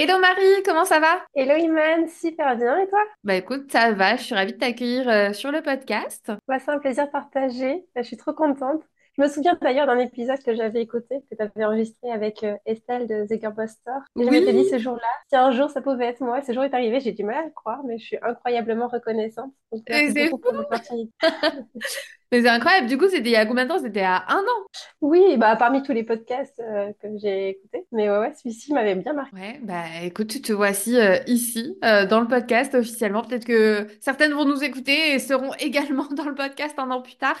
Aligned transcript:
Hello 0.00 0.16
Marie, 0.20 0.62
comment 0.64 0.84
ça 0.84 1.00
va? 1.00 1.26
Hello 1.34 1.56
Iman, 1.56 2.06
super 2.06 2.56
bien 2.56 2.78
et 2.78 2.88
toi? 2.88 3.00
Bah 3.24 3.34
écoute, 3.34 3.72
ça 3.72 3.90
va, 3.90 4.14
je 4.14 4.22
suis 4.22 4.34
ravie 4.36 4.52
de 4.52 4.58
t'accueillir 4.58 5.08
euh, 5.08 5.32
sur 5.32 5.50
le 5.50 5.60
podcast. 5.60 6.30
Bah, 6.46 6.60
c'est 6.60 6.70
un 6.70 6.78
plaisir 6.78 7.10
partagé, 7.10 7.84
je 7.96 8.02
suis 8.02 8.16
trop 8.16 8.32
contente. 8.32 8.80
Je 9.18 9.24
me 9.24 9.28
souviens 9.28 9.58
d'ailleurs 9.60 9.86
d'un 9.88 9.98
épisode 9.98 10.38
que 10.44 10.54
j'avais 10.54 10.80
écouté, 10.80 11.16
que 11.28 11.34
tu 11.34 11.42
avais 11.42 11.64
enregistré 11.64 12.12
avec 12.12 12.44
euh, 12.44 12.54
Estelle 12.66 13.08
de 13.08 13.26
The 13.26 13.40
Girl 13.40 13.52
Buster. 13.52 13.90
Je 14.14 14.22
m'étais 14.22 14.52
dit 14.52 14.60
Oui, 14.60 14.68
ce 14.70 14.78
jour-là, 14.78 15.08
si 15.28 15.34
un 15.34 15.50
jour 15.50 15.68
ça 15.70 15.82
pouvait 15.82 16.06
être 16.06 16.20
moi, 16.20 16.40
ce 16.40 16.52
jour 16.52 16.62
est 16.62 16.72
arrivé, 16.72 17.00
j'ai 17.00 17.10
du 17.10 17.24
mal 17.24 17.34
à 17.34 17.42
le 17.42 17.50
croire, 17.50 17.80
mais 17.84 17.98
je 17.98 18.04
suis 18.04 18.18
incroyablement 18.22 18.86
reconnaissante. 18.86 19.52
Donc 19.72 19.82
merci 19.88 20.12
c'est 20.12 20.30
beaucoup 20.30 20.42
fou. 20.42 20.48
pour 20.50 20.62
l'opportunité. 20.62 21.12
Mais 22.30 22.42
c'est 22.42 22.48
incroyable, 22.48 22.88
du 22.88 22.98
coup 22.98 23.08
c'était 23.08 23.30
il 23.30 23.32
y 23.32 23.36
a 23.36 23.46
combien 23.46 23.64
de 23.64 23.70
temps? 23.70 23.78
C'était 23.78 24.02
à 24.02 24.22
un 24.28 24.40
an? 24.40 24.66
Oui, 25.00 25.38
bah 25.38 25.56
parmi 25.56 25.82
tous 25.82 25.92
les 25.92 26.02
podcasts 26.02 26.60
euh, 26.60 26.92
que 27.02 27.08
j'ai 27.16 27.48
écoutés, 27.48 27.86
mais 27.90 28.10
ouais, 28.10 28.18
ouais, 28.18 28.34
celui-ci 28.34 28.74
m'avait 28.74 28.94
bien 28.96 29.14
marqué. 29.14 29.34
Ouais, 29.34 29.58
bah 29.62 29.84
écoute, 30.02 30.42
te 30.42 30.52
voici 30.52 31.00
euh, 31.00 31.16
ici, 31.26 31.78
euh, 31.86 32.04
dans 32.04 32.20
le 32.20 32.28
podcast 32.28 32.74
officiellement. 32.74 33.22
Peut-être 33.22 33.46
que 33.46 33.86
certaines 34.00 34.34
vont 34.34 34.44
nous 34.44 34.62
écouter 34.62 35.14
et 35.14 35.18
seront 35.18 35.54
également 35.58 36.06
dans 36.14 36.28
le 36.28 36.34
podcast 36.34 36.74
un 36.78 36.90
an 36.90 37.00
plus 37.00 37.16
tard. 37.16 37.40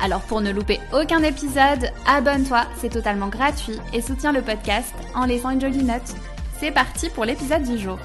Alors 0.00 0.22
pour 0.22 0.40
ne 0.40 0.50
louper 0.50 0.78
aucun 0.92 1.22
épisode, 1.22 1.90
abonne-toi, 2.06 2.62
c'est 2.76 2.90
totalement 2.90 3.28
gratuit 3.28 3.78
et 3.92 4.00
soutiens 4.02 4.32
le 4.32 4.42
podcast 4.42 4.94
en 5.14 5.26
laissant 5.26 5.50
une 5.50 5.60
jolie 5.60 5.84
note. 5.84 6.14
C'est 6.58 6.72
parti 6.72 7.08
pour 7.10 7.24
l'épisode 7.24 7.62
du 7.62 7.78
jour. 7.78 7.98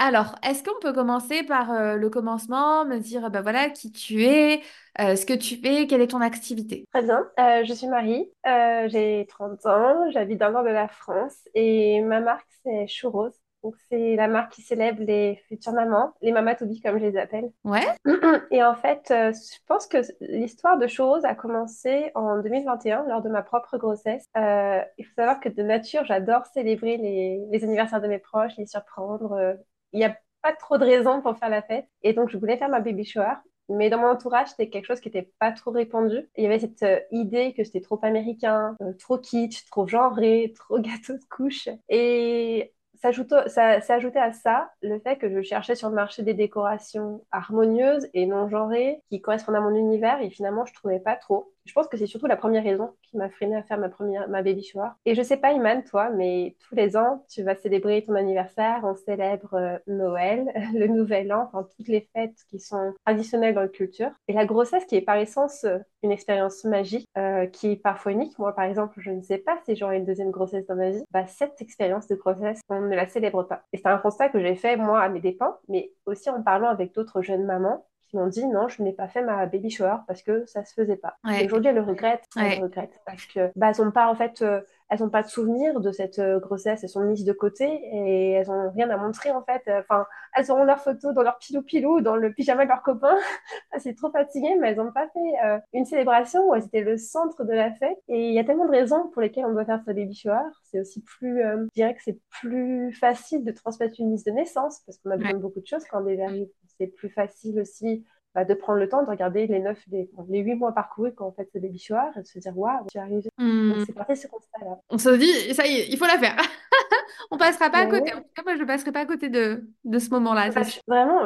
Alors, 0.00 0.36
est-ce 0.48 0.62
qu'on 0.62 0.78
peut 0.80 0.92
commencer 0.92 1.42
par 1.42 1.72
euh, 1.72 1.96
le 1.96 2.08
commencement, 2.08 2.84
me 2.84 2.98
dire 2.98 3.30
bah 3.30 3.42
voilà 3.42 3.68
qui 3.68 3.90
tu 3.90 4.24
es, 4.24 4.60
euh, 5.00 5.16
ce 5.16 5.26
que 5.26 5.32
tu 5.32 5.56
fais, 5.56 5.86
quelle 5.88 6.00
est 6.00 6.08
ton 6.08 6.20
activité? 6.20 6.84
Très 6.92 7.02
bien, 7.02 7.26
Euh, 7.38 7.64
je 7.64 7.72
suis 7.72 7.88
Marie, 7.88 8.30
j'ai 8.44 9.26
30 9.28 9.66
ans, 9.66 10.10
j'habite 10.12 10.38
dans 10.38 10.48
le 10.48 10.52
nord 10.54 10.64
de 10.64 10.70
la 10.70 10.88
France 10.88 11.36
et 11.54 12.00
ma 12.02 12.20
marque 12.20 12.46
c'est 12.64 12.86
Churros. 12.86 13.30
Donc 13.64 13.74
c'est 13.88 14.14
la 14.16 14.28
marque 14.28 14.52
qui 14.52 14.62
célèbre 14.62 15.02
les 15.02 15.36
futures 15.48 15.72
mamans, 15.72 16.14
les 16.22 16.32
mamas 16.32 16.54
to 16.54 16.66
be 16.66 16.80
comme 16.82 16.98
je 16.98 17.04
les 17.06 17.16
appelle. 17.18 17.50
Ouais? 17.64 17.86
Et 18.50 18.62
en 18.62 18.74
fait, 18.74 19.10
euh, 19.10 19.32
je 19.32 19.58
pense 19.66 19.86
que 19.86 19.98
l'histoire 20.20 20.78
de 20.78 20.86
Churros 20.86 21.24
a 21.24 21.34
commencé 21.34 22.10
en 22.14 22.40
2021 22.40 23.04
lors 23.08 23.22
de 23.22 23.28
ma 23.28 23.42
propre 23.42 23.76
grossesse. 23.78 24.24
Euh, 24.36 24.80
il 24.96 25.04
faut 25.04 25.14
savoir 25.16 25.40
que 25.40 25.48
de 25.48 25.62
nature, 25.62 26.04
j'adore 26.04 26.46
célébrer 26.46 26.96
les, 26.96 27.40
les 27.50 27.64
anniversaires 27.64 28.00
de 28.00 28.08
mes 28.08 28.18
proches, 28.20 28.52
les 28.58 28.66
surprendre. 28.66 29.32
euh, 29.32 29.54
Il 29.92 29.98
n'y 29.98 30.04
a 30.04 30.16
pas 30.42 30.52
trop 30.54 30.78
de 30.78 30.84
raisons 30.84 31.20
pour 31.20 31.36
faire 31.36 31.48
la 31.50 31.62
fête. 31.62 31.86
Et 32.02 32.12
donc 32.12 32.28
je 32.30 32.38
voulais 32.38 32.56
faire 32.56 32.68
ma 32.68 32.80
baby 32.80 33.04
shower. 33.04 33.34
Mais 33.70 33.90
dans 33.90 33.98
mon 33.98 34.08
entourage, 34.08 34.48
c'était 34.48 34.70
quelque 34.70 34.86
chose 34.86 35.00
qui 35.00 35.08
n'était 35.08 35.30
pas 35.38 35.52
trop 35.52 35.70
répandu. 35.72 36.26
Il 36.36 36.44
y 36.44 36.46
avait 36.46 36.58
cette 36.58 36.82
euh, 36.82 37.00
idée 37.10 37.52
que 37.54 37.64
c'était 37.64 37.82
trop 37.82 37.98
américain, 38.02 38.74
euh, 38.82 38.94
trop 38.94 39.18
kitsch, 39.18 39.66
trop 39.66 39.86
genré, 39.86 40.54
trop 40.56 40.78
gâteau 40.78 41.14
de 41.14 41.24
couche. 41.28 41.68
Et 41.90 42.72
ajouté 43.06 44.18
à 44.18 44.32
ça 44.32 44.70
le 44.82 44.98
fait 45.00 45.16
que 45.16 45.30
je 45.30 45.42
cherchais 45.42 45.74
sur 45.74 45.88
le 45.88 45.94
marché 45.94 46.22
des 46.22 46.34
décorations 46.34 47.24
harmonieuses 47.30 48.08
et 48.14 48.26
non 48.26 48.48
genrées 48.48 49.02
qui 49.08 49.20
correspondent 49.20 49.56
à 49.56 49.60
mon 49.60 49.74
univers 49.74 50.20
et 50.20 50.30
finalement 50.30 50.64
je 50.66 50.74
trouvais 50.74 51.00
pas 51.00 51.16
trop. 51.16 51.52
Je 51.68 51.74
pense 51.74 51.86
que 51.86 51.96
c'est 51.96 52.06
surtout 52.06 52.26
la 52.26 52.36
première 52.36 52.64
raison 52.64 52.94
qui 53.02 53.16
m'a 53.16 53.28
freinée 53.28 53.56
à 53.56 53.62
faire 53.62 53.78
ma 53.78 53.88
première 53.88 54.28
ma 54.28 54.42
baby 54.42 54.62
shower. 54.62 54.88
Et 55.04 55.14
je 55.14 55.22
sais 55.22 55.36
pas 55.36 55.52
Iman 55.52 55.84
toi, 55.84 56.10
mais 56.10 56.56
tous 56.66 56.74
les 56.74 56.96
ans 56.96 57.24
tu 57.28 57.42
vas 57.42 57.54
célébrer 57.54 58.02
ton 58.02 58.14
anniversaire, 58.14 58.80
on 58.84 58.94
célèbre 58.94 59.54
euh, 59.54 59.78
Noël, 59.86 60.50
le 60.74 60.86
Nouvel 60.86 61.32
An, 61.32 61.48
enfin 61.52 61.68
toutes 61.76 61.88
les 61.88 62.08
fêtes 62.14 62.36
qui 62.48 62.58
sont 62.58 62.94
traditionnelles 63.04 63.54
dans 63.54 63.60
la 63.60 63.68
culture. 63.68 64.10
Et 64.28 64.32
la 64.32 64.46
grossesse 64.46 64.84
qui 64.86 64.96
est 64.96 65.02
par 65.02 65.16
essence 65.16 65.64
euh, 65.64 65.78
une 66.02 66.12
expérience 66.12 66.64
magique, 66.64 67.06
euh, 67.16 67.46
qui 67.46 67.72
est 67.72 67.76
parfois 67.76 68.12
unique. 68.12 68.38
Moi, 68.38 68.54
par 68.54 68.64
exemple, 68.64 69.00
je 69.00 69.10
ne 69.10 69.22
sais 69.22 69.38
pas 69.38 69.58
si 69.64 69.74
j'aurai 69.76 69.96
une 69.96 70.04
deuxième 70.04 70.30
grossesse 70.30 70.66
dans 70.66 70.76
ma 70.76 70.90
vie. 70.90 71.02
Bah, 71.10 71.26
cette 71.26 71.60
expérience 71.60 72.06
de 72.06 72.14
grossesse, 72.14 72.60
on 72.68 72.80
ne 72.80 72.94
la 72.94 73.08
célèbre 73.08 73.42
pas. 73.42 73.62
Et 73.72 73.78
c'est 73.78 73.88
un 73.88 73.98
constat 73.98 74.28
que 74.28 74.40
j'ai 74.40 74.54
fait, 74.54 74.76
moi, 74.76 75.00
à 75.00 75.08
mes 75.08 75.20
dépens, 75.20 75.56
mais 75.68 75.92
aussi 76.06 76.30
en 76.30 76.42
parlant 76.42 76.68
avec 76.68 76.94
d'autres 76.94 77.22
jeunes 77.22 77.44
mamans 77.44 77.84
qui 78.08 78.16
m'ont 78.16 78.26
dit 78.26 78.46
non, 78.46 78.68
je 78.68 78.82
n'ai 78.82 78.92
pas 78.92 79.08
fait 79.08 79.22
ma 79.22 79.46
baby 79.46 79.70
shower 79.70 79.98
parce 80.06 80.22
que 80.22 80.46
ça 80.46 80.64
se 80.64 80.74
faisait 80.74 80.96
pas. 80.96 81.16
Et 81.24 81.28
Ouais, 81.28 81.44
aujourd'hui, 81.46 81.68
elles 81.68 81.76
le 81.76 81.82
regrettent, 81.82 82.24
elles 82.36 82.58
le 82.58 82.64
regrettent 82.64 83.00
parce 83.06 83.24
que 83.26 83.50
bah, 83.56 83.70
elles 83.70 83.84
n'ont 83.84 83.90
pas 83.90 84.08
en 84.08 84.14
fait, 84.14 84.42
euh, 84.42 84.60
elles 84.88 85.00
n'ont 85.00 85.10
pas 85.10 85.22
de 85.22 85.28
souvenir 85.28 85.80
de 85.80 85.92
cette 85.92 86.18
euh, 86.18 86.40
grossesse, 86.40 86.82
elles 86.82 86.88
sont 86.88 87.04
mises 87.04 87.24
de 87.24 87.32
côté 87.32 87.66
et 87.66 88.32
elles 88.32 88.50
ont 88.50 88.70
rien 88.70 88.88
à 88.90 88.96
montrer 88.96 89.30
en 89.30 89.42
fait. 89.42 89.62
Enfin, 89.68 90.06
elles 90.34 90.50
auront 90.50 90.64
leurs 90.64 90.80
photos 90.80 91.14
dans 91.14 91.22
leur 91.22 91.38
pilou-pilou, 91.38 92.00
dans 92.00 92.16
le 92.16 92.32
pyjama 92.32 92.64
de 92.64 92.68
leurs 92.68 92.82
copains 92.82 93.18
ah, 93.72 93.78
c'est 93.78 93.94
trop 93.94 94.10
fatigué, 94.10 94.56
mais 94.58 94.70
elles 94.70 94.76
n'ont 94.76 94.92
pas 94.92 95.08
fait 95.08 95.44
euh, 95.44 95.58
une 95.72 95.84
célébration 95.84 96.48
où 96.48 96.54
elles 96.54 96.64
étaient 96.64 96.82
le 96.82 96.96
centre 96.96 97.44
de 97.44 97.52
la 97.52 97.72
fête. 97.72 97.98
Et 98.08 98.28
il 98.28 98.34
y 98.34 98.38
a 98.38 98.44
tellement 98.44 98.66
de 98.66 98.70
raisons 98.70 99.08
pour 99.08 99.22
lesquelles 99.22 99.46
on 99.46 99.52
doit 99.52 99.64
faire 99.64 99.82
sa 99.84 99.92
baby 99.92 100.14
shower. 100.14 100.42
C'est 100.64 100.80
aussi 100.80 101.02
plus, 101.02 101.42
euh, 101.42 101.64
je 101.64 101.74
dirais 101.74 101.94
que 101.94 102.02
c'est 102.02 102.18
plus 102.40 102.92
facile 102.92 103.44
de 103.44 103.52
transmettre 103.52 103.94
une 103.98 104.12
liste 104.12 104.26
de 104.26 104.32
naissance 104.32 104.80
parce 104.86 104.98
qu'on 104.98 105.10
a 105.10 105.16
besoin 105.16 105.34
de 105.34 105.38
beaucoup 105.38 105.60
de 105.60 105.66
choses 105.66 105.84
quand 105.90 106.02
on 106.02 106.06
est 106.06 106.22
arrive. 106.22 106.48
C'est 106.78 106.86
plus 106.88 107.08
facile 107.10 107.60
aussi 107.60 108.04
bah, 108.34 108.44
de 108.44 108.54
prendre 108.54 108.78
le 108.78 108.88
temps 108.88 109.02
de 109.02 109.08
regarder 109.08 109.46
les 109.46 109.58
neuf, 109.58 109.78
les, 109.90 110.08
bon, 110.12 110.26
les 110.28 110.40
huit 110.40 110.54
mois 110.54 110.72
parcourus 110.72 111.12
quand 111.16 111.26
on 111.28 111.32
fait 111.32 111.48
sa 111.52 111.58
baby 111.58 111.78
shower 111.78 112.10
et 112.16 112.20
de 112.20 112.26
se 112.26 112.38
dire 112.38 112.56
waouh, 112.56 112.86
tu 112.90 112.98
es 112.98 113.00
arrivé. 113.00 113.28
Donc 113.38 113.78
Hmm. 113.78 113.84
c'est 113.86 113.92
parti 113.94 114.16
ce 114.16 114.26
constat-là. 114.28 114.78
On 114.90 114.98
se 114.98 115.10
dit, 115.16 115.54
ça 115.54 115.66
y 115.66 115.78
est, 115.80 115.88
il 115.88 115.96
faut 115.96 116.06
la 116.06 116.18
faire. 116.18 116.36
On 117.30 117.36
passera 117.38 117.70
pas 117.70 117.78
à 117.78 117.86
côté. 117.86 118.12
En 118.14 118.18
tout 118.18 118.24
cas, 118.34 118.42
moi, 118.44 118.56
je 118.56 118.64
passerai 118.64 118.92
pas 118.92 119.00
à 119.00 119.06
côté 119.06 119.28
de, 119.28 119.64
de 119.84 119.98
ce 119.98 120.10
moment-là, 120.10 120.50
Bah, 120.50 120.62
vraiment, 120.86 121.24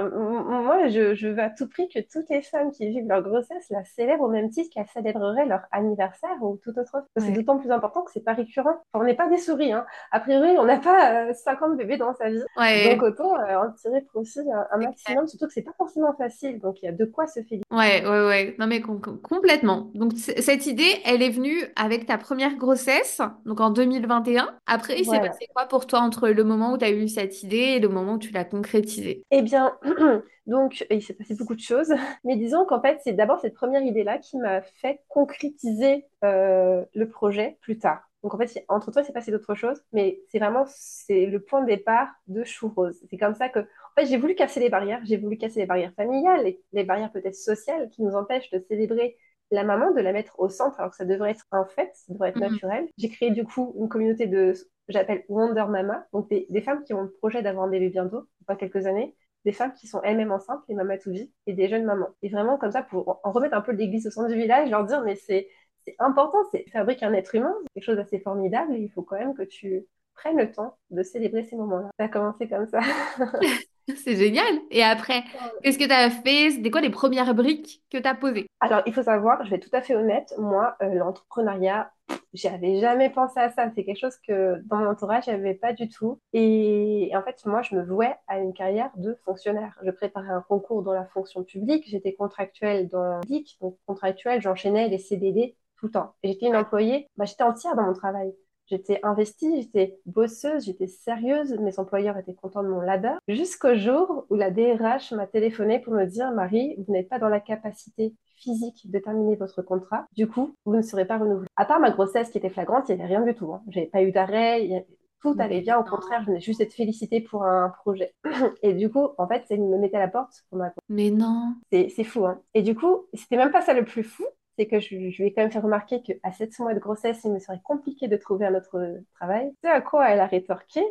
moi, 0.63 0.89
je, 0.89 1.15
je 1.15 1.29
veux 1.29 1.39
à 1.41 1.51
tout 1.51 1.69
prix 1.69 1.89
que 1.89 1.99
toutes 2.01 2.29
les 2.31 2.43
femmes 2.43 2.71
qui 2.73 2.89
vivent 2.89 3.07
leur 3.09 3.23
grossesse 3.23 3.67
la 3.71 3.85
célèbrent 3.85 4.25
au 4.25 4.29
même 4.29 4.51
titre 4.51 4.71
qu'elles 4.73 4.87
célébreraient 4.93 5.47
leur 5.47 5.63
anniversaire 5.73 6.37
ou 6.43 6.59
tout 6.63 6.71
autre. 6.79 7.05
C'est 7.17 7.25
Ouais. 7.25 7.33
d'autant 7.33 7.59
plus 7.59 7.71
important 7.71 8.03
que 8.03 8.11
c'est 8.13 8.25
pas 8.25 8.33
récurrent. 8.35 8.71
Enfin, 8.93 9.03
on 9.03 9.05
n'est 9.05 9.15
pas 9.15 9.29
des 9.29 9.39
souris, 9.39 9.73
hein. 9.73 9.87
A 10.11 10.21
priori, 10.21 10.57
on 10.59 10.65
n'a 10.65 10.79
pas 10.79 11.29
euh, 11.29 11.35
50 11.35 11.77
bébés 11.77 11.97
dans 11.97 12.15
sa 12.15 12.29
vie. 12.31 12.39
Donc, 12.39 12.47
Ouais, 12.57 12.99
autant 13.01 13.35
euh, 13.41 13.57
en 13.59 13.73
tirer 13.73 14.01
profit 14.03 14.41
un, 14.41 14.67
un 14.73 14.79
maximum, 14.79 15.27
surtout 15.27 15.47
que 15.47 15.53
c'est 15.53 15.63
pas 15.63 15.73
forcément 15.77 16.13
facile. 16.15 16.59
Donc, 16.61 16.83
il 16.83 16.87
y 16.87 16.89
a 16.89 16.93
de 16.93 17.05
quoi 17.05 17.27
se 17.27 17.41
féliciter. 17.41 17.63
Ouais, 17.71 18.03
ouais, 18.05 18.27
ouais. 18.27 18.57
Non, 18.59 18.67
mais 18.67 18.81
com- 18.81 19.01
com- 19.01 19.21
complètement. 19.21 19.91
Donc, 19.95 20.13
cette 20.17 20.67
idée, 20.67 21.01
elle 21.05 21.23
est 21.23 21.31
venue 21.31 21.59
avec 21.77 22.07
ta 22.07 22.19
première 22.19 22.57
grossesse, 22.57 23.21
donc 23.47 23.61
en 23.61 23.71
2021. 23.71 24.49
Après, 24.67 24.99
il 24.99 25.05
s'est 25.05 25.21
passé 25.21 25.47
quoi 25.55 25.67
pour 25.73 25.87
toi 25.87 26.01
entre 26.01 26.29
le 26.29 26.45
moment 26.45 26.75
où 26.75 26.79
tu 26.79 26.85
as 26.85 26.91
eu 26.91 27.09
cette 27.09 27.43
idée 27.43 27.57
et 27.57 27.81
le 27.81 27.89
moment 27.89 28.15
où 28.15 28.19
tu 28.19 28.31
l'as 28.31 28.45
concrétisée? 28.45 29.23
Eh 29.31 29.41
bien, 29.43 29.79
donc, 30.47 30.85
il 30.91 31.03
s'est 31.03 31.15
passé 31.15 31.35
beaucoup 31.35 31.55
de 31.55 31.61
choses. 31.61 31.89
Mais 32.25 32.37
disons 32.37 32.67
qu'en 32.67 32.83
fait, 32.83 33.01
c'est 33.03 33.15
d'abord 33.15 33.41
cette 33.41 33.55
première 33.55 33.83
idée-là 33.83 34.19
qui 34.19 34.37
m'a 34.37 34.61
fait 34.63 35.01
concrétiser 35.09 36.05
euh, 36.25 36.85
le 36.95 37.09
projet 37.09 37.57
plus 37.63 37.79
tard. 37.79 38.03
Donc, 38.23 38.35
en 38.35 38.39
fait, 38.39 38.47
c'est- 38.49 38.65
entre 38.69 38.93
toi, 38.93 39.03
il 39.03 39.07
s'est 39.07 39.13
passé 39.13 39.31
d'autres 39.33 39.55
choses, 39.55 39.83
mais 39.93 40.21
c'est 40.29 40.39
vraiment 40.39 40.65
c'est 40.69 41.27
le 41.27 41.41
point 41.41 41.63
de 41.63 41.67
départ 41.67 42.09
de 42.29 42.45
Chou 42.45 42.69
Rose. 42.69 43.01
C'est 43.11 43.17
comme 43.19 43.35
ça 43.35 43.49
que, 43.49 43.61
en 43.61 43.65
fait, 43.97 44.07
j'ai 44.07 44.19
voulu 44.19 44.35
casser 44.35 44.61
les 44.61 44.69
barrières. 44.69 45.01
J'ai 45.05 45.17
voulu 45.17 45.39
casser 45.39 45.61
les 45.61 45.67
barrières 45.67 45.93
familiales, 45.97 46.45
les, 46.45 46.61
les 46.73 46.85
barrières 46.85 47.11
peut-être 47.11 47.35
sociales 47.35 47.89
qui 47.91 48.03
nous 48.03 48.15
empêchent 48.15 48.51
de 48.51 48.61
célébrer 48.69 49.17
la 49.53 49.65
maman, 49.65 49.93
de 49.93 50.01
la 50.01 50.13
mettre 50.13 50.39
au 50.41 50.49
centre, 50.49 50.79
alors 50.81 50.91
que 50.91 50.97
ça 50.97 51.05
devrait 51.05 51.33
être 51.33 51.47
un 51.53 51.65
fait, 51.67 51.91
ça 51.95 52.13
devrait 52.13 52.31
être 52.31 52.41
Mhm. 52.41 52.41
naturel. 52.41 52.89
J'ai 52.99 53.09
créé 53.11 53.31
du 53.31 53.45
coup 53.45 53.75
une 53.79 53.89
communauté 53.89 54.27
de, 54.27 54.55
j'appelle 54.89 55.25
Wonder 55.29 55.67
Mama, 55.69 56.07
donc 56.13 56.29
des, 56.29 56.47
des 56.51 56.61
femmes 56.63 56.83
qui 56.85 56.95
ont 56.95 57.03
le 57.03 57.11
projet 57.13 57.43
d'avoir 57.43 57.67
un 57.67 57.71
bébé 57.71 57.91
bientôt, 57.91 58.27
dans 58.49 58.57
quelques 58.57 58.87
années 58.87 59.15
des 59.45 59.53
femmes 59.53 59.73
qui 59.75 59.89
sont 59.89 60.01
elles-mêmes 60.03 60.31
enceintes, 60.31 60.63
les 60.69 60.75
mamas 60.77 60.99
to 60.99 61.11
be, 61.13 61.17
et 61.49 61.53
des 61.53 61.69
jeunes 61.69 61.85
mamans. 61.85 62.11
Et 62.23 62.29
vraiment 62.29 62.59
comme 62.59 62.71
ça, 62.71 62.83
pour 62.85 63.21
en 63.25 63.33
remettre 63.33 63.57
un 63.57 63.61
peu 63.61 63.73
l'église 63.73 64.07
au 64.07 64.11
centre 64.11 64.29
du 64.29 64.37
village, 64.37 64.71
leur 64.71 64.85
dire, 64.85 65.03
mais 65.03 65.17
c'est 65.17 65.49
c'est 65.85 65.97
important, 65.99 66.39
c'est 66.53 66.65
fabrique 66.71 67.03
un 67.03 67.13
être 67.13 67.35
humain, 67.35 67.53
c'est 67.65 67.75
quelque 67.75 67.85
chose 67.85 67.97
d'assez 67.97 68.21
formidable, 68.21 68.75
et 68.77 68.79
il 68.79 68.89
faut 68.89 69.03
quand 69.03 69.19
même 69.19 69.35
que 69.35 69.43
tu 69.43 69.85
prennes 70.15 70.37
le 70.39 70.53
temps 70.53 70.79
de 70.91 71.03
célébrer 71.03 71.43
ces 71.43 71.57
moments-là. 71.57 71.91
Ça 71.99 72.05
a 72.05 72.09
commencé 72.09 72.49
comme 72.49 72.67
ça. 72.69 72.79
C'est 73.97 74.17
génial. 74.17 74.55
Et 74.71 74.83
après, 74.83 75.25
qu'est-ce 75.63 75.79
que 75.79 75.85
tu 75.85 75.93
as 75.93 76.11
fait? 76.11 76.51
C'était 76.51 76.71
quoi 76.71 76.81
les 76.81 76.91
premières 76.91 77.35
briques 77.35 77.83
que 77.91 77.99
tu 77.99 78.07
as 78.07 78.15
posées? 78.15 78.47
Alors, 78.61 78.83
il 78.87 78.95
faut 78.95 79.03
savoir, 79.03 79.45
je 79.45 79.51
vais 79.51 79.57
être 79.57 79.69
tout 79.69 79.77
à 79.77 79.83
fait 79.83 79.97
honnête, 79.97 80.33
moi, 80.39 80.77
euh, 80.83 80.95
l'entrepreneuriat, 80.95 81.91
j'avais 82.33 82.81
jamais 82.81 83.11
pensé 83.11 83.41
à 83.41 83.51
ça. 83.51 83.71
C'est 83.75 83.85
quelque 83.85 83.99
chose 83.99 84.17
que 84.27 84.63
dans 84.67 84.79
mon 84.79 84.87
entourage, 84.87 85.25
j'avais 85.27 85.55
pas 85.55 85.73
du 85.73 85.89
tout. 85.89 86.19
Et, 86.33 87.11
en 87.15 87.23
fait, 87.23 87.45
moi, 87.45 87.63
je 87.63 87.75
me 87.75 87.83
vouais 87.83 88.15
à 88.29 88.39
une 88.39 88.53
carrière 88.53 88.91
de 88.97 89.19
fonctionnaire. 89.25 89.79
Je 89.83 89.91
préparais 89.91 90.31
un 90.31 90.43
concours 90.43 90.83
dans 90.83 90.93
la 90.93 91.07
fonction 91.07 91.43
publique. 91.43 91.85
J'étais 91.89 92.15
contractuelle 92.15 92.89
dans 92.89 93.17
le 93.17 93.21
public. 93.21 93.59
Donc, 93.61 93.79
contractuelle, 93.87 94.41
j'enchaînais 94.41 94.89
les 94.89 94.99
CDD 94.99 95.57
tout 95.77 95.87
le 95.87 95.93
temps. 95.93 96.15
J'étais 96.23 96.47
une 96.47 96.57
employée, 96.57 97.09
bah, 97.17 97.25
j'étais 97.25 97.43
entière 97.43 97.75
dans 97.75 97.83
mon 97.83 97.95
travail. 97.95 98.33
J'étais 98.73 99.01
investie, 99.03 99.61
j'étais 99.61 99.99
bosseuse, 100.07 100.65
j'étais 100.65 100.87
sérieuse, 100.87 101.53
mes 101.59 101.79
employeurs 101.79 102.17
étaient 102.17 102.33
contents 102.33 102.63
de 102.63 102.69
mon 102.69 102.81
labeur, 102.81 103.19
jusqu'au 103.29 103.75
jour 103.75 104.25
où 104.31 104.35
la 104.35 104.51
DRH 104.51 105.13
m'a 105.13 105.27
téléphoné 105.27 105.79
pour 105.79 105.93
me 105.93 106.07
dire 106.07 106.33
Marie, 106.33 106.77
vous 106.79 106.91
n'êtes 106.91 107.11
pas 107.11 107.19
dans 107.19 107.29
la 107.29 107.41
capacité 107.41 108.15
physique 108.35 108.91
de 108.91 108.99
terminer 108.99 109.37
votre 109.37 109.61
contrat, 109.61 110.07
du 110.17 110.27
coup, 110.27 110.55
vous 110.65 110.75
ne 110.75 110.81
serez 110.81 111.05
pas 111.05 111.19
renouvelée. 111.19 111.49
À 111.57 111.67
part 111.67 111.81
ma 111.81 111.91
grossesse 111.91 112.31
qui 112.31 112.39
était 112.39 112.49
flagrante, 112.49 112.89
il 112.89 112.97
n'y 112.97 113.03
avait 113.03 113.15
rien 113.15 113.27
du 113.27 113.35
tout. 113.35 113.53
Hein. 113.53 113.63
J'avais 113.69 113.89
pas 113.89 114.03
eu 114.03 114.11
d'arrêt, 114.11 114.87
tout 115.21 115.37
allait 115.39 115.61
bien, 115.61 115.79
au 115.79 115.85
contraire, 115.85 116.23
je 116.23 116.29
venais 116.29 116.41
juste 116.41 116.63
être 116.63 116.73
félicitée 116.73 117.21
pour 117.21 117.45
un 117.45 117.69
projet. 117.69 118.15
Et 118.63 118.73
du 118.73 118.91
coup, 118.91 119.09
en 119.19 119.29
fait, 119.29 119.45
ça 119.47 119.55
me 119.55 119.77
mettait 119.77 119.99
à 119.99 120.01
la 120.01 120.09
porte 120.09 120.45
pour 120.49 120.57
ma 120.57 120.73
Mais 120.89 121.11
non. 121.11 121.57
C'est 121.71 122.05
fou, 122.05 122.25
hein. 122.25 122.41
Et 122.55 122.63
du 122.63 122.75
coup, 122.75 123.03
c'était 123.13 123.37
même 123.37 123.53
pas 123.53 123.61
ça 123.61 123.75
le 123.75 123.85
plus 123.85 124.03
fou, 124.03 124.25
c'est 124.63 124.69
que 124.69 124.81
je, 124.81 124.95
lui 124.95 125.27
ai 125.27 125.33
quand 125.33 125.43
même 125.43 125.51
fait 125.51 125.59
remarquer 125.59 126.03
qu'à 126.03 126.31
7 126.31 126.59
mois 126.61 126.75
de 126.75 126.79
grossesse, 126.79 127.21
il 127.25 127.33
me 127.33 127.39
serait 127.39 127.61
compliqué 127.65 128.07
de 128.07 128.17
trouver 128.17 128.47
un 128.47 128.55
autre 128.55 128.79
travail. 129.17 129.53
C'est 129.63 129.71
à 129.71 129.81
quoi 129.81 130.09
elle 130.09 130.21
a 130.21 130.27
rétorqué, 130.27 130.83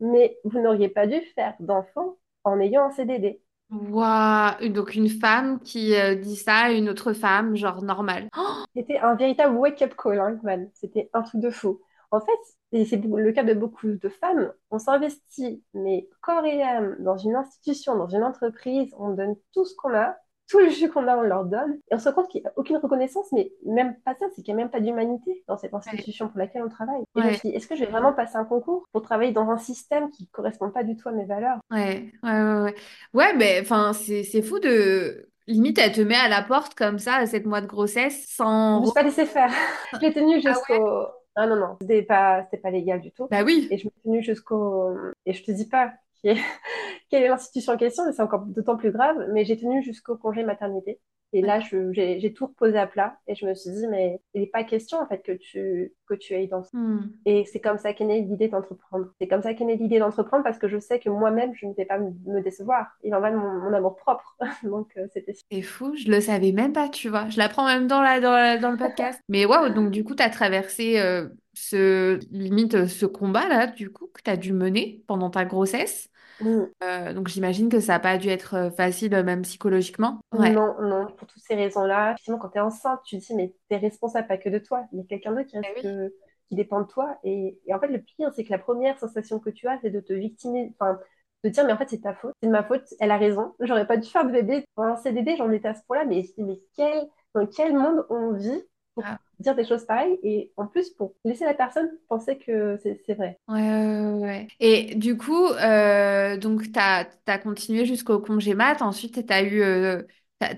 mais 0.00 0.38
vous 0.44 0.60
n'auriez 0.60 0.88
pas 0.88 1.06
dû 1.06 1.20
faire 1.34 1.54
d'enfant 1.60 2.16
en 2.44 2.58
ayant 2.58 2.86
un 2.86 2.90
CDD. 2.90 3.42
Waouh, 3.70 4.68
donc 4.70 4.94
une 4.94 5.10
femme 5.10 5.60
qui 5.60 5.94
euh, 5.94 6.14
dit 6.14 6.36
ça 6.36 6.54
à 6.54 6.70
une 6.70 6.88
autre 6.88 7.12
femme, 7.12 7.54
genre 7.54 7.82
normale. 7.82 8.28
C'était 8.74 8.98
un 8.98 9.14
véritable 9.14 9.56
wake-up 9.56 9.94
call, 9.94 10.20
hein. 10.20 10.38
C'était 10.72 11.10
un 11.12 11.22
truc 11.22 11.42
de 11.42 11.50
fou. 11.50 11.80
En 12.10 12.20
fait, 12.20 12.32
et 12.72 12.86
c'est 12.86 12.96
le 12.96 13.32
cas 13.32 13.44
de 13.44 13.52
beaucoup 13.52 13.88
de 13.88 14.08
femmes, 14.08 14.50
on 14.70 14.78
s'investit, 14.78 15.62
mais 15.74 16.08
corps 16.22 16.46
et 16.46 16.62
âme, 16.62 16.96
dans 17.00 17.18
une 17.18 17.36
institution, 17.36 17.96
dans 17.96 18.08
une 18.08 18.24
entreprise, 18.24 18.90
on 18.96 19.10
donne 19.10 19.36
tout 19.52 19.66
ce 19.66 19.74
qu'on 19.76 19.92
a, 19.92 20.16
tout 20.48 20.58
le 20.58 20.70
jus 20.70 20.88
qu'on 20.88 21.06
a, 21.06 21.16
on 21.16 21.22
leur 21.22 21.44
donne. 21.44 21.78
Et 21.90 21.94
on 21.94 21.98
se 21.98 22.08
rend 22.08 22.14
compte 22.14 22.28
qu'il 22.28 22.40
n'y 22.40 22.46
a 22.46 22.52
aucune 22.56 22.78
reconnaissance, 22.78 23.26
mais 23.32 23.52
même 23.66 23.94
pas 24.04 24.14
ça, 24.14 24.26
c'est 24.34 24.42
qu'il 24.42 24.54
n'y 24.54 24.60
a 24.60 24.64
même 24.64 24.70
pas 24.70 24.80
d'humanité 24.80 25.44
dans 25.46 25.56
cette 25.56 25.74
institution 25.74 26.28
pour 26.28 26.38
laquelle 26.38 26.62
on 26.62 26.68
travaille. 26.68 27.02
Et 27.16 27.20
je 27.20 27.26
me 27.26 27.32
suis 27.32 27.50
dit, 27.50 27.54
est-ce 27.54 27.66
que 27.66 27.76
je 27.76 27.84
vais 27.84 27.90
vraiment 27.90 28.12
passer 28.12 28.36
un 28.36 28.44
concours 28.44 28.84
pour 28.92 29.02
travailler 29.02 29.32
dans 29.32 29.50
un 29.50 29.58
système 29.58 30.10
qui 30.10 30.24
ne 30.24 30.28
correspond 30.28 30.70
pas 30.70 30.84
du 30.84 30.96
tout 30.96 31.08
à 31.08 31.12
mes 31.12 31.26
valeurs? 31.26 31.58
Ouais, 31.70 32.12
ouais, 32.22 32.30
ouais. 32.30 32.62
Ouais, 32.62 32.74
ouais 33.12 33.34
mais 33.36 33.60
enfin, 33.60 33.92
c'est 33.92 34.42
fou 34.42 34.58
de 34.58 35.28
limite, 35.46 35.78
elle 35.78 35.92
te 35.92 36.00
met 36.00 36.14
à 36.14 36.28
la 36.28 36.42
porte 36.42 36.74
comme 36.74 36.98
ça 36.98 37.16
à 37.16 37.26
7 37.26 37.46
mois 37.46 37.60
de 37.60 37.66
grossesse 37.66 38.26
sans. 38.28 38.82
Je 38.82 38.88
ne 38.88 38.94
pas 38.94 39.02
laissé 39.02 39.26
faire. 39.26 39.50
je 39.94 39.98
l'ai 40.00 40.12
tenue 40.12 40.40
ah 40.44 40.52
jusqu'au. 40.52 41.06
Ah, 41.40 41.46
non, 41.46 41.56
non, 41.56 41.76
c'était 41.80 42.02
pas, 42.02 42.48
pas 42.62 42.70
légal 42.70 43.00
du 43.00 43.12
tout. 43.12 43.28
Bah 43.30 43.44
oui. 43.44 43.68
Et 43.70 43.78
je 43.78 43.86
me 43.86 43.90
suis 43.90 44.02
tenue 44.02 44.22
jusqu'au. 44.22 44.96
Et 45.24 45.32
je 45.32 45.44
te 45.44 45.52
dis 45.52 45.68
pas, 45.68 45.92
qui 46.20 46.28
est, 46.28 46.36
quelle 47.10 47.22
est 47.22 47.28
l'institution 47.28 47.72
en 47.72 47.76
question, 47.76 48.04
mais 48.06 48.12
c'est 48.12 48.22
encore 48.22 48.46
d'autant 48.46 48.76
plus 48.76 48.92
grave. 48.92 49.28
Mais 49.32 49.44
j'ai 49.44 49.56
tenu 49.56 49.82
jusqu'au 49.82 50.16
congé 50.16 50.44
maternité. 50.44 51.00
Et 51.34 51.42
là, 51.42 51.60
j'ai 51.60 52.32
tout 52.32 52.46
reposé 52.46 52.78
à 52.78 52.86
plat 52.86 53.18
et 53.26 53.34
je 53.34 53.44
me 53.44 53.54
suis 53.54 53.70
dit, 53.70 53.86
mais 53.86 54.20
il 54.32 54.40
n'est 54.40 54.46
pas 54.46 54.64
question 54.64 54.98
en 54.98 55.06
fait 55.06 55.22
que 55.22 55.32
tu, 55.32 55.92
que 56.08 56.14
tu 56.14 56.34
ailles 56.34 56.48
dans 56.48 56.62
hmm. 56.72 57.10
Et 57.26 57.44
c'est 57.44 57.60
comme 57.60 57.76
ça 57.76 57.92
qu'est 57.92 58.06
née 58.06 58.22
l'idée 58.22 58.48
d'entreprendre. 58.48 59.08
C'est 59.20 59.28
comme 59.28 59.42
ça 59.42 59.52
qu'est 59.52 59.66
née 59.66 59.76
l'idée 59.76 59.98
d'entreprendre 59.98 60.42
parce 60.42 60.58
que 60.58 60.68
je 60.68 60.78
sais 60.78 60.98
que 60.98 61.10
moi-même, 61.10 61.52
je 61.54 61.66
ne 61.66 61.74
vais 61.74 61.84
pas 61.84 61.98
me 61.98 62.40
décevoir. 62.40 62.86
Il 63.04 63.14
en 63.14 63.20
va 63.20 63.30
de 63.30 63.36
mon, 63.36 63.74
amour 63.74 63.96
propre. 63.96 64.38
donc, 64.62 64.88
euh, 64.96 65.06
c'était 65.12 65.34
C'est 65.52 65.62
fou, 65.62 65.94
je 65.96 66.10
le 66.10 66.22
savais 66.22 66.52
même 66.52 66.72
pas, 66.72 66.88
tu 66.88 67.10
vois. 67.10 67.28
Je 67.28 67.36
l'apprends 67.36 67.66
même 67.66 67.86
dans, 67.86 68.00
la, 68.00 68.20
dans, 68.20 68.60
dans, 68.60 68.70
le 68.70 68.78
podcast. 68.78 69.20
mais 69.28 69.44
waouh, 69.44 69.68
donc 69.68 69.90
du 69.90 70.04
coup, 70.04 70.14
tu 70.14 70.22
as 70.22 70.30
traversé 70.30 70.98
euh, 70.98 71.28
ce, 71.58 72.18
limite, 72.30 72.86
ce 72.86 73.06
combat-là, 73.06 73.66
du 73.66 73.90
coup, 73.90 74.08
que 74.14 74.22
tu 74.22 74.30
as 74.30 74.36
dû 74.36 74.52
mener 74.52 75.02
pendant 75.06 75.30
ta 75.30 75.44
grossesse. 75.44 76.08
Mm. 76.40 76.60
Euh, 76.84 77.12
donc 77.12 77.26
j'imagine 77.28 77.68
que 77.68 77.80
ça 77.80 77.94
n'a 77.94 78.00
pas 78.00 78.16
dû 78.16 78.28
être 78.28 78.54
euh, 78.54 78.70
facile, 78.70 79.12
euh, 79.14 79.24
même 79.24 79.42
psychologiquement. 79.42 80.20
Non, 80.32 80.80
non, 80.80 81.06
pour 81.16 81.26
toutes 81.26 81.42
ces 81.42 81.56
raisons-là. 81.56 82.12
Effectivement, 82.12 82.38
quand 82.38 82.50
tu 82.50 82.58
es 82.58 82.60
enceinte, 82.60 83.00
tu 83.04 83.18
te 83.18 83.26
dis, 83.26 83.34
mais 83.34 83.54
tu 83.68 83.76
es 83.76 83.78
responsable 83.78 84.28
pas 84.28 84.38
que 84.38 84.48
de 84.48 84.58
toi. 84.58 84.84
Il 84.92 84.98
y 84.98 85.02
a 85.02 85.04
quelqu'un 85.04 85.32
d'autre 85.32 85.48
qui, 85.48 85.56
eh 85.58 86.10
qui 86.48 86.54
dépend 86.54 86.80
de 86.80 86.86
toi. 86.86 87.18
Et, 87.24 87.58
en 87.72 87.80
fait, 87.80 87.88
le 87.88 88.00
pire, 88.00 88.30
c'est 88.34 88.44
que 88.44 88.52
la 88.52 88.58
première 88.58 88.98
sensation 88.98 89.40
que 89.40 89.50
tu 89.50 89.66
as, 89.66 89.78
c'est 89.82 89.90
de 89.90 90.00
te 90.00 90.12
victimer, 90.12 90.72
enfin, 90.78 90.98
de 91.42 91.48
dire, 91.48 91.64
mais 91.66 91.72
en 91.72 91.76
fait, 91.76 91.90
c'est 91.90 92.02
ta 92.02 92.14
faute, 92.14 92.34
c'est 92.40 92.46
de 92.46 92.52
ma 92.52 92.62
faute, 92.62 92.84
elle 93.00 93.10
a 93.10 93.18
raison. 93.18 93.54
J'aurais 93.60 93.86
pas 93.86 93.96
dû 93.96 94.08
faire 94.08 94.24
de 94.24 94.30
bébé. 94.30 94.64
Pour 94.76 94.84
un 94.84 94.96
CDD, 94.96 95.36
j'en 95.36 95.50
étais 95.50 95.68
à 95.68 95.74
ce 95.74 95.82
point-là, 95.88 96.04
mais, 96.04 96.24
mais 96.38 96.60
quel, 96.76 97.08
dans 97.34 97.46
quel 97.46 97.74
monde 97.74 98.06
on 98.10 98.32
vit 98.32 98.62
ah. 99.04 99.18
dire 99.40 99.54
des 99.54 99.64
choses 99.64 99.84
pareilles 99.84 100.18
et 100.22 100.52
en 100.56 100.66
plus 100.66 100.90
pour 100.90 101.14
laisser 101.24 101.44
la 101.44 101.54
personne 101.54 101.90
penser 102.08 102.38
que 102.38 102.78
c'est 102.82 103.14
vrai. 103.14 103.38
Ouais, 103.48 103.60
ouais, 103.60 104.20
ouais. 104.20 104.48
Et 104.60 104.94
du 104.94 105.16
coup, 105.16 105.46
euh, 105.46 106.36
donc 106.36 106.72
tu 106.72 106.78
as, 106.78 107.38
continué 107.38 107.84
jusqu'au 107.84 108.18
congé 108.18 108.54
mat, 108.54 108.82
ensuite 108.82 109.26
tu 109.26 109.32
as 109.32 109.42
eu. 109.42 109.62
Euh, 109.62 110.02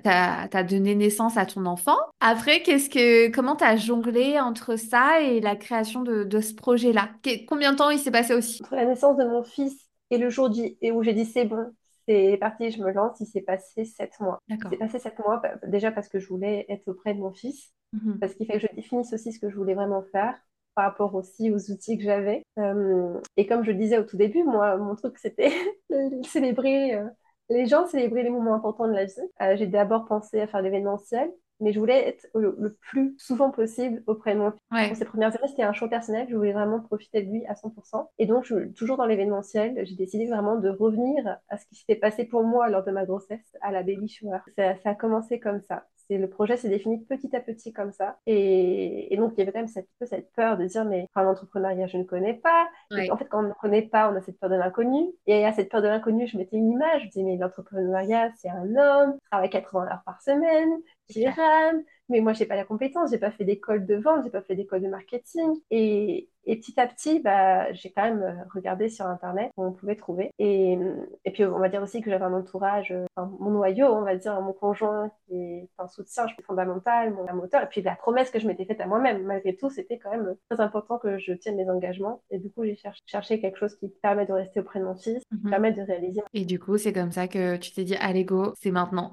T'as 0.03 0.63
donné 0.63 0.95
naissance 0.95 1.39
à 1.39 1.47
ton 1.47 1.65
enfant. 1.65 1.97
Après, 2.21 2.63
qu'est-ce 2.63 2.91
que, 2.91 3.31
comment 3.31 3.57
t'as 3.57 3.77
jonglé 3.77 4.39
entre 4.39 4.77
ça 4.77 5.23
et 5.23 5.41
la 5.41 5.57
création 5.57 6.03
de, 6.03 6.23
de 6.23 6.41
ce 6.43 6.53
projet-là? 6.53 7.09
Combien 7.49 7.73
de 7.73 7.79
temps 7.79 7.89
il 7.89 7.99
s'est 7.99 8.11
passé 8.11 8.35
aussi? 8.35 8.61
Entre 8.63 8.75
la 8.75 8.85
naissance 8.85 9.17
de 9.17 9.25
mon 9.25 9.43
fils 9.43 9.89
et 10.11 10.19
le 10.19 10.29
jour 10.29 10.51
où 10.51 11.03
j'ai 11.03 11.15
dit 11.15 11.25
c'est 11.25 11.47
bon, 11.47 11.73
c'est 12.11 12.37
parti, 12.39 12.71
je 12.71 12.83
me 12.83 12.91
lance, 12.93 13.21
il 13.21 13.27
s'est 13.27 13.41
passé 13.41 13.85
sept 13.85 14.19
mois. 14.21 14.41
Il 14.49 14.59
s'est 14.69 14.77
passé 14.77 14.99
sept 14.99 15.19
mois, 15.21 15.39
bah, 15.39 15.55
déjà 15.67 15.93
parce 15.93 16.09
que 16.09 16.19
je 16.19 16.27
voulais 16.29 16.67
être 16.69 16.89
auprès 16.89 17.15
de 17.15 17.21
mon 17.21 17.33
fils, 17.33 17.73
mhm. 17.93 18.19
parce 18.19 18.35
qu'il 18.35 18.47
fallait 18.47 18.61
que 18.61 18.67
je 18.69 18.75
définisse 18.75 19.13
aussi 19.13 19.33
ce 19.33 19.39
que 19.39 19.49
je 19.49 19.57
voulais 19.57 19.75
vraiment 19.75 20.03
faire 20.11 20.37
par 20.75 20.87
rapport 20.87 21.15
aussi 21.15 21.51
aux 21.51 21.71
outils 21.71 21.99
que 21.99 22.05
j'avais. 22.05 22.43
Euh, 22.59 23.21
et 23.37 23.47
comme 23.47 23.65
je 23.65 23.71
le 23.71 23.79
disais 23.79 23.99
au 23.99 24.05
tout 24.05 24.17
début, 24.17 24.43
moi, 24.43 24.77
mon 24.77 24.97
truc, 24.97 25.19
c'était 25.19 25.53
célébrer 26.25 26.95
euh, 26.95 27.07
les 27.49 27.67
gens, 27.67 27.87
célébrer 27.87 28.23
les 28.23 28.31
moments 28.31 28.55
importants 28.55 28.89
de 28.89 28.93
la 28.93 29.05
vie. 29.05 29.13
Euh, 29.43 29.57
j'ai 29.57 29.67
d'abord 29.67 30.07
pensé 30.07 30.41
à 30.41 30.47
faire 30.47 30.63
l'événementiel, 30.63 31.31
mais 31.61 31.73
je 31.73 31.79
voulais 31.79 32.09
être 32.09 32.27
le, 32.35 32.77
plus 32.81 33.15
souvent 33.19 33.51
possible 33.51 34.03
auprès 34.07 34.35
de 34.35 34.41
mon 34.41 34.53
fils. 34.53 34.89
Pour 34.89 34.97
ces 34.97 35.05
premières 35.05 35.37
années, 35.37 35.49
c'était 35.49 35.63
un 35.63 35.73
choix 35.73 35.89
personnel, 35.89 36.27
je 36.31 36.37
voulais 36.37 36.53
vraiment 36.53 36.81
profiter 36.81 37.23
de 37.23 37.31
lui 37.31 37.47
à 37.47 37.55
100%. 37.55 38.09
Et 38.19 38.27
donc, 38.27 38.45
je, 38.45 38.69
toujours 38.73 38.97
dans 38.97 39.07
l'événementiel, 39.07 39.85
j'ai 39.85 39.97
décidé 39.97 40.27
vraiment 40.27 40.57
de 40.57 40.69
revenir 40.69 41.39
à 41.49 41.59
ce 41.59 41.67
qui 41.67 41.77
s'était 41.77 41.97
passé 41.97 42.25
pour 42.25 42.43
moi 42.45 42.69
lors 42.69 42.85
de 42.85 42.91
ma 42.91 43.05
grossesse, 43.05 43.57
à 43.61 43.73
la 43.73 43.83
baby 43.83 44.09
shower. 44.09 44.41
Ça, 44.57 44.77
ça 44.83 44.91
a 44.91 44.95
commencé 44.95 45.39
comme 45.39 45.61
ça 45.61 45.85
le 46.19 46.29
projet 46.29 46.57
s'est 46.57 46.69
défini 46.69 46.99
petit 47.05 47.35
à 47.35 47.41
petit 47.41 47.73
comme 47.73 47.93
ça. 47.93 48.19
Et, 48.27 49.15
donc, 49.17 49.33
il 49.37 49.41
y 49.41 49.43
avait 49.43 49.53
quand 49.53 49.61
même 49.61 49.69
cette, 49.69 49.89
cette 50.03 50.33
peur 50.33 50.57
de 50.57 50.65
dire, 50.65 50.85
mais 50.85 51.07
l'entrepreneuriat, 51.15 51.87
je 51.87 51.99
ne 51.99 52.05
connais 52.05 52.35
pas. 52.35 52.69
En 53.11 53.17
fait, 53.17 53.27
quand 53.27 53.45
on 53.45 53.49
ne 53.49 53.53
connaît 53.55 53.83
pas, 53.83 54.11
on 54.11 54.17
a 54.17 54.21
cette 54.21 54.39
peur 54.39 54.51
de 54.51 54.57
l'inconnu. 54.57 55.13
Et 55.27 55.45
à 55.45 55.53
cette 55.53 55.71
peur 55.71 55.83
de 55.83 55.89
l'inconnu, 55.89 56.27
je 56.27 56.37
mettais 56.37 56.57
une 56.57 56.71
image. 56.71 57.03
Je 57.03 57.09
disais, 57.09 57.23
mais 57.23 57.37
l'entrepreneuriat, 57.37 58.33
c'est 58.37 58.49
un 58.49 58.77
homme, 58.77 59.17
travaille 59.31 59.51
80 59.51 59.87
heures 59.87 60.03
par 60.05 60.21
semaine, 60.23 60.71
qui 61.09 61.27
rame, 61.27 61.83
mais 62.09 62.21
moi, 62.21 62.33
j'ai 62.33 62.47
pas 62.47 62.57
la 62.57 62.65
compétence, 62.65 63.11
j'ai 63.11 63.19
pas 63.19 63.31
fait 63.31 63.45
d'école 63.45 63.87
de 63.87 63.95
vente, 63.97 64.25
j'ai 64.25 64.31
pas 64.31 64.43
fait 64.43 64.57
d'école 64.57 64.83
de 64.83 64.89
marketing. 64.89 65.55
Et, 65.71 66.29
et 66.47 66.57
petit 66.57 66.79
à 66.81 66.87
petit, 66.87 67.21
bah, 67.21 67.73
j'ai 67.73 67.91
quand 67.91 68.03
même 68.03 68.23
euh, 68.23 68.45
regardé 68.55 68.89
sur 68.89 69.07
Internet 69.07 69.51
où 69.57 69.65
on 69.65 69.73
pouvait 69.73 69.97
trouver. 69.97 70.31
Et, 70.39 70.79
et 71.25 71.31
puis, 71.33 71.45
on 71.45 71.59
va 71.59 71.69
dire 71.69 71.83
aussi 71.83 72.01
que 72.01 72.11
j'avais 72.11 72.25
un 72.25 72.33
entourage, 72.33 72.93
euh, 72.93 73.05
mon 73.39 73.51
noyau, 73.51 73.87
on 73.87 74.03
va 74.03 74.17
dire, 74.17 74.41
mon 74.41 74.53
conjoint 74.53 75.11
qui 75.27 75.35
est 75.35 75.69
un 75.79 75.87
soutien 75.89 76.27
je 76.27 76.35
fondamental, 76.45 77.13
mon 77.13 77.33
moteur. 77.35 77.63
Et 77.63 77.67
puis, 77.67 77.83
la 77.83 77.95
promesse 77.95 78.31
que 78.31 78.39
je 78.39 78.47
m'étais 78.47 78.65
faite 78.65 78.81
à 78.81 78.87
moi-même, 78.87 79.23
malgré 79.25 79.55
tout, 79.55 79.71
c'était 79.71 79.99
quand 79.99 80.11
même 80.11 80.35
très 80.49 80.61
important 80.61 80.99
que 80.99 81.19
je 81.19 81.33
tienne 81.33 81.57
mes 81.57 81.69
engagements. 81.69 82.23
Et 82.31 82.39
du 82.39 82.51
coup, 82.51 82.65
j'ai 82.65 82.79
cherché, 83.07 83.41
quelque 83.41 83.59
chose 83.59 83.77
qui 83.77 83.89
permet 84.03 84.27
de 84.27 84.33
rester 84.33 84.61
auprès 84.61 84.81
de 84.81 84.85
mon 84.85 84.97
fils, 84.97 85.23
qui 85.31 85.45
mhm. 85.45 85.51
permet 85.51 85.73
de 85.73 85.83
réaliser. 85.83 86.23
Et 86.33 86.45
du 86.45 86.59
coup, 86.59 86.79
c'est 86.79 86.93
comme 86.93 87.13
ça 87.13 87.29
que 87.29 87.57
tu 87.57 87.73
t'es 87.73 87.85
dit, 87.85 87.97
allez, 87.97 88.25
go, 88.25 88.53
c'est 88.61 88.71
maintenant. 88.71 89.13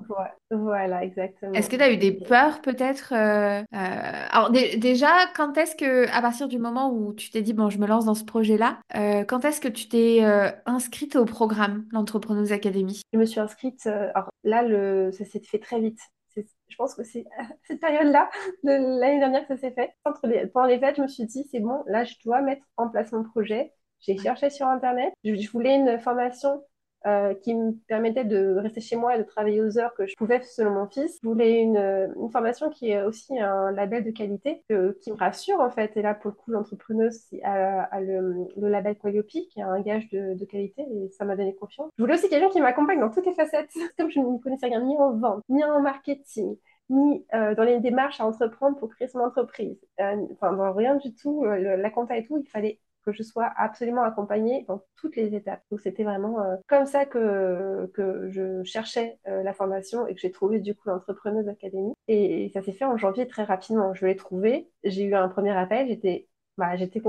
voilà, 0.49 1.03
exactement. 1.03 1.53
Est-ce 1.53 1.69
que 1.69 1.75
tu 1.75 1.81
as 1.81 1.91
eu 1.91 1.97
des 1.97 2.13
peurs 2.13 2.61
peut-être 2.61 3.13
euh, 3.13 3.63
Alors, 3.71 4.51
déjà, 4.51 5.09
quand 5.35 5.57
est-ce 5.57 5.75
que, 5.75 6.09
à 6.15 6.21
partir 6.21 6.47
du 6.47 6.57
moment 6.57 6.91
où 6.91 7.16
tu 7.17 7.29
t'es 7.29 7.41
dit, 7.41 7.53
bon, 7.53 7.69
je 7.69 7.77
me 7.77 7.87
lance 7.87 8.05
dans 8.05 8.15
ce 8.15 8.23
projet-là. 8.23 8.79
Euh, 8.95 9.23
quand 9.23 9.45
est-ce 9.45 9.59
que 9.59 9.67
tu 9.67 9.87
t'es 9.89 10.23
euh, 10.23 10.49
inscrite 10.65 11.15
au 11.15 11.25
programme, 11.25 11.85
l'Entrepreneuse 11.91 12.51
Academy? 12.51 13.01
Je 13.13 13.19
me 13.19 13.25
suis 13.25 13.39
inscrite, 13.39 13.85
euh, 13.87 14.09
alors 14.15 14.29
là, 14.43 14.63
le, 14.63 15.11
ça 15.11 15.25
s'est 15.25 15.41
fait 15.41 15.59
très 15.59 15.79
vite. 15.79 15.99
Je 16.35 16.75
pense 16.75 16.93
que 16.95 17.03
c'est 17.03 17.25
cette 17.63 17.79
période-là, 17.79 18.29
de 18.63 18.99
l'année 18.99 19.19
dernière, 19.19 19.47
que 19.47 19.55
ça 19.55 19.61
s'est 19.61 19.71
fait. 19.71 19.91
Entre 20.05 20.27
les, 20.27 20.47
pendant 20.47 20.67
les 20.67 20.79
fêtes, 20.79 20.97
je 20.97 21.01
me 21.01 21.07
suis 21.07 21.25
dit, 21.25 21.47
c'est 21.51 21.59
bon, 21.59 21.83
là, 21.87 22.03
je 22.03 22.13
dois 22.23 22.41
mettre 22.41 22.65
en 22.77 22.89
place 22.89 23.11
mon 23.11 23.23
projet. 23.23 23.73
J'ai 23.99 24.17
cherché 24.17 24.49
sur 24.49 24.67
Internet. 24.67 25.11
je 25.23 25.49
voulais 25.49 25.75
une 25.75 25.99
formation 25.99 26.63
euh, 27.07 27.33
qui 27.33 27.55
me 27.55 27.71
permettait 27.87 28.25
de 28.25 28.57
rester 28.57 28.81
chez 28.81 28.97
moi 28.97 29.15
et 29.15 29.17
de 29.17 29.23
travailler 29.23 29.61
aux 29.61 29.79
heures 29.79 29.93
que 29.93 30.05
je 30.05 30.13
pouvais 30.15 30.41
selon 30.41 30.71
mon 30.71 30.87
fils. 30.87 31.17
Je 31.23 31.27
voulais 31.27 31.61
une, 31.61 31.77
une 31.77 32.29
formation 32.29 32.69
qui 32.69 32.91
est 32.91 33.01
aussi 33.01 33.39
un 33.39 33.71
label 33.71 34.03
de 34.03 34.11
qualité 34.11 34.61
qui 35.01 35.11
me 35.11 35.15
rassure 35.15 35.61
en 35.61 35.69
fait. 35.69 35.95
Et 35.95 36.01
là, 36.01 36.13
pour 36.13 36.31
le 36.31 36.35
coup, 36.35 36.51
l'entrepreneuse 36.51 37.21
a, 37.43 38.01
le, 38.01 38.47
label 38.57 38.97
Qualiopi 38.97 39.47
qui 39.47 39.59
est 39.59 39.63
un 39.63 39.79
gage 39.79 40.09
de, 40.09 40.33
de 40.33 40.45
qualité 40.45 40.81
et 40.81 41.09
ça 41.11 41.23
m'a 41.23 41.37
donné 41.37 41.55
confiance. 41.55 41.89
Je 41.97 42.03
voulais 42.03 42.15
aussi 42.15 42.27
quelqu'un 42.27 42.49
qui 42.49 42.59
m'accompagne 42.59 42.99
dans 42.99 43.09
toutes 43.09 43.25
les 43.25 43.35
facettes. 43.35 43.71
Comme 43.97 44.11
je 44.11 44.19
ne 44.19 44.37
connaissais 44.39 44.67
rien 44.67 44.81
ni 44.81 44.97
en 44.97 45.13
vente, 45.13 45.43
ni 45.47 45.63
en 45.63 45.79
marketing, 45.79 46.57
ni 46.89 47.25
dans 47.31 47.63
les 47.63 47.79
démarches 47.79 48.19
à 48.19 48.25
entreprendre 48.25 48.77
pour 48.77 48.89
créer 48.89 49.07
son 49.07 49.19
entreprise. 49.19 49.79
enfin, 49.99 50.51
dans 50.53 50.73
rien 50.73 50.95
du 50.95 51.13
tout, 51.15 51.45
la 51.45 51.89
compta 51.89 52.17
et 52.17 52.25
tout, 52.25 52.37
il 52.37 52.49
fallait 52.49 52.79
que 53.11 53.17
je 53.17 53.23
sois 53.23 53.51
absolument 53.57 54.03
accompagnée 54.03 54.65
dans 54.67 54.83
toutes 54.95 55.15
les 55.15 55.35
étapes. 55.35 55.61
Donc 55.71 55.79
c'était 55.81 56.03
vraiment 56.03 56.41
euh, 56.41 56.55
comme 56.67 56.85
ça 56.85 57.05
que, 57.05 57.89
que 57.93 58.29
je 58.29 58.63
cherchais 58.63 59.19
euh, 59.27 59.43
la 59.43 59.53
formation 59.53 60.07
et 60.07 60.13
que 60.15 60.21
j'ai 60.21 60.31
trouvé 60.31 60.59
du 60.59 60.75
coup 60.75 60.89
l'entrepreneuse 60.89 61.47
académie. 61.49 61.93
Et 62.07 62.49
ça 62.53 62.61
s'est 62.61 62.73
fait 62.73 62.85
en 62.85 62.97
janvier 62.97 63.27
très 63.27 63.43
rapidement. 63.43 63.93
Je 63.93 64.05
l'ai 64.05 64.15
trouvé, 64.15 64.69
j'ai 64.83 65.03
eu 65.03 65.15
un 65.15 65.29
premier 65.29 65.51
appel, 65.51 65.87
j'étais 65.87 66.27
bah, 66.57 66.75
j'étais 66.75 67.01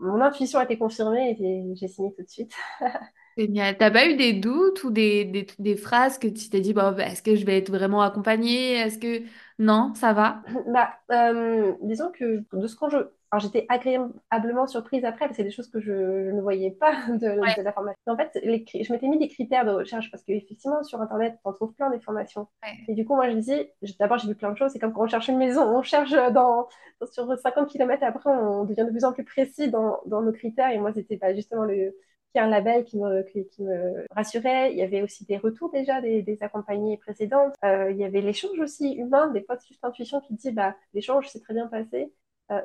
mon 0.00 0.20
intuition 0.20 0.58
a 0.58 0.64
été 0.64 0.78
confirmée 0.78 1.36
et 1.40 1.74
j'ai 1.76 1.88
signé 1.88 2.12
tout 2.14 2.22
de 2.22 2.28
suite. 2.28 2.52
Génial. 3.36 3.76
T'as 3.78 3.90
pas 3.90 4.06
eu 4.08 4.16
des 4.16 4.32
doutes 4.34 4.84
ou 4.84 4.90
des, 4.90 5.24
des, 5.24 5.46
des 5.58 5.76
phrases 5.76 6.18
que 6.18 6.26
tu 6.28 6.48
t'es 6.50 6.60
dit, 6.60 6.74
bon, 6.74 6.92
bah, 6.92 7.06
est-ce 7.06 7.22
que 7.22 7.36
je 7.36 7.44
vais 7.46 7.58
être 7.58 7.70
vraiment 7.70 8.02
accompagnée? 8.02 8.72
Est-ce 8.74 8.98
que 8.98 9.24
non, 9.58 9.94
ça 9.94 10.12
va? 10.12 10.42
Bah, 10.66 10.98
euh, 11.10 11.74
disons 11.82 12.10
que 12.10 12.44
de 12.52 12.66
ce 12.66 12.76
que 12.76 12.88
je, 12.90 12.96
alors 13.30 13.40
j'étais 13.40 13.66
agréablement 13.68 14.66
surprise 14.66 15.04
après, 15.04 15.26
parce 15.26 15.30
que 15.30 15.36
c'est 15.36 15.44
des 15.44 15.50
choses 15.50 15.68
que 15.70 15.80
je, 15.80 15.92
ne 16.32 16.40
voyais 16.40 16.70
pas 16.70 16.92
de, 17.08 17.62
la 17.62 17.72
formation. 17.72 17.96
En 18.06 18.16
fait, 18.16 18.38
les, 18.42 18.64
je 18.66 18.92
m'étais 18.92 19.08
mis 19.08 19.18
des 19.18 19.28
critères 19.28 19.64
de 19.64 19.70
recherche, 19.70 20.10
parce 20.10 20.22
qu'effectivement, 20.24 20.82
sur 20.82 21.00
Internet, 21.00 21.38
on 21.44 21.52
trouve 21.52 21.72
plein 21.74 21.90
d'informations. 21.90 22.48
Et 22.88 22.94
du 22.94 23.04
coup, 23.04 23.14
moi, 23.14 23.30
je 23.30 23.36
dis, 23.36 23.68
d'abord, 23.98 24.18
j'ai 24.18 24.28
vu 24.28 24.34
plein 24.34 24.50
de 24.50 24.56
choses, 24.56 24.72
c'est 24.72 24.78
comme 24.78 24.92
quand 24.92 25.04
on 25.04 25.08
cherche 25.08 25.28
une 25.28 25.38
maison, 25.38 25.62
on 25.62 25.82
cherche 25.82 26.12
dans, 26.32 26.68
sur 27.12 27.38
50 27.38 27.68
km, 27.68 28.02
après, 28.02 28.30
on 28.30 28.64
devient 28.64 28.84
de 28.84 28.90
plus 28.90 29.04
en 29.04 29.12
plus 29.12 29.24
précis 29.24 29.70
dans, 29.70 30.00
dans 30.06 30.22
nos 30.22 30.32
critères. 30.32 30.70
Et 30.70 30.78
moi, 30.78 30.92
c'était 30.92 31.18
justement 31.34 31.64
le 31.64 31.94
un 32.38 32.48
label 32.48 32.84
qui 32.84 32.98
me, 32.98 33.22
qui, 33.22 33.62
me 33.62 34.06
rassurait. 34.14 34.72
Il 34.72 34.78
y 34.78 34.82
avait 34.82 35.02
aussi 35.02 35.24
des 35.24 35.36
retours 35.36 35.70
déjà 35.70 36.00
des, 36.00 36.22
des 36.22 36.42
accompagnées 36.42 36.96
précédentes. 36.96 37.54
Euh, 37.64 37.90
il 37.90 37.96
y 37.96 38.04
avait 38.04 38.20
l'échange 38.20 38.58
aussi 38.60 38.92
humain, 38.92 39.28
des 39.32 39.42
fois, 39.42 39.56
juste 39.66 39.84
intuition 39.84 40.20
qui 40.20 40.34
dit, 40.34 40.52
bah, 40.52 40.76
l'échange 40.94 41.28
s'est 41.28 41.40
très 41.40 41.54
bien 41.54 41.66
passé. 41.66 42.12
Euh, 42.52 42.60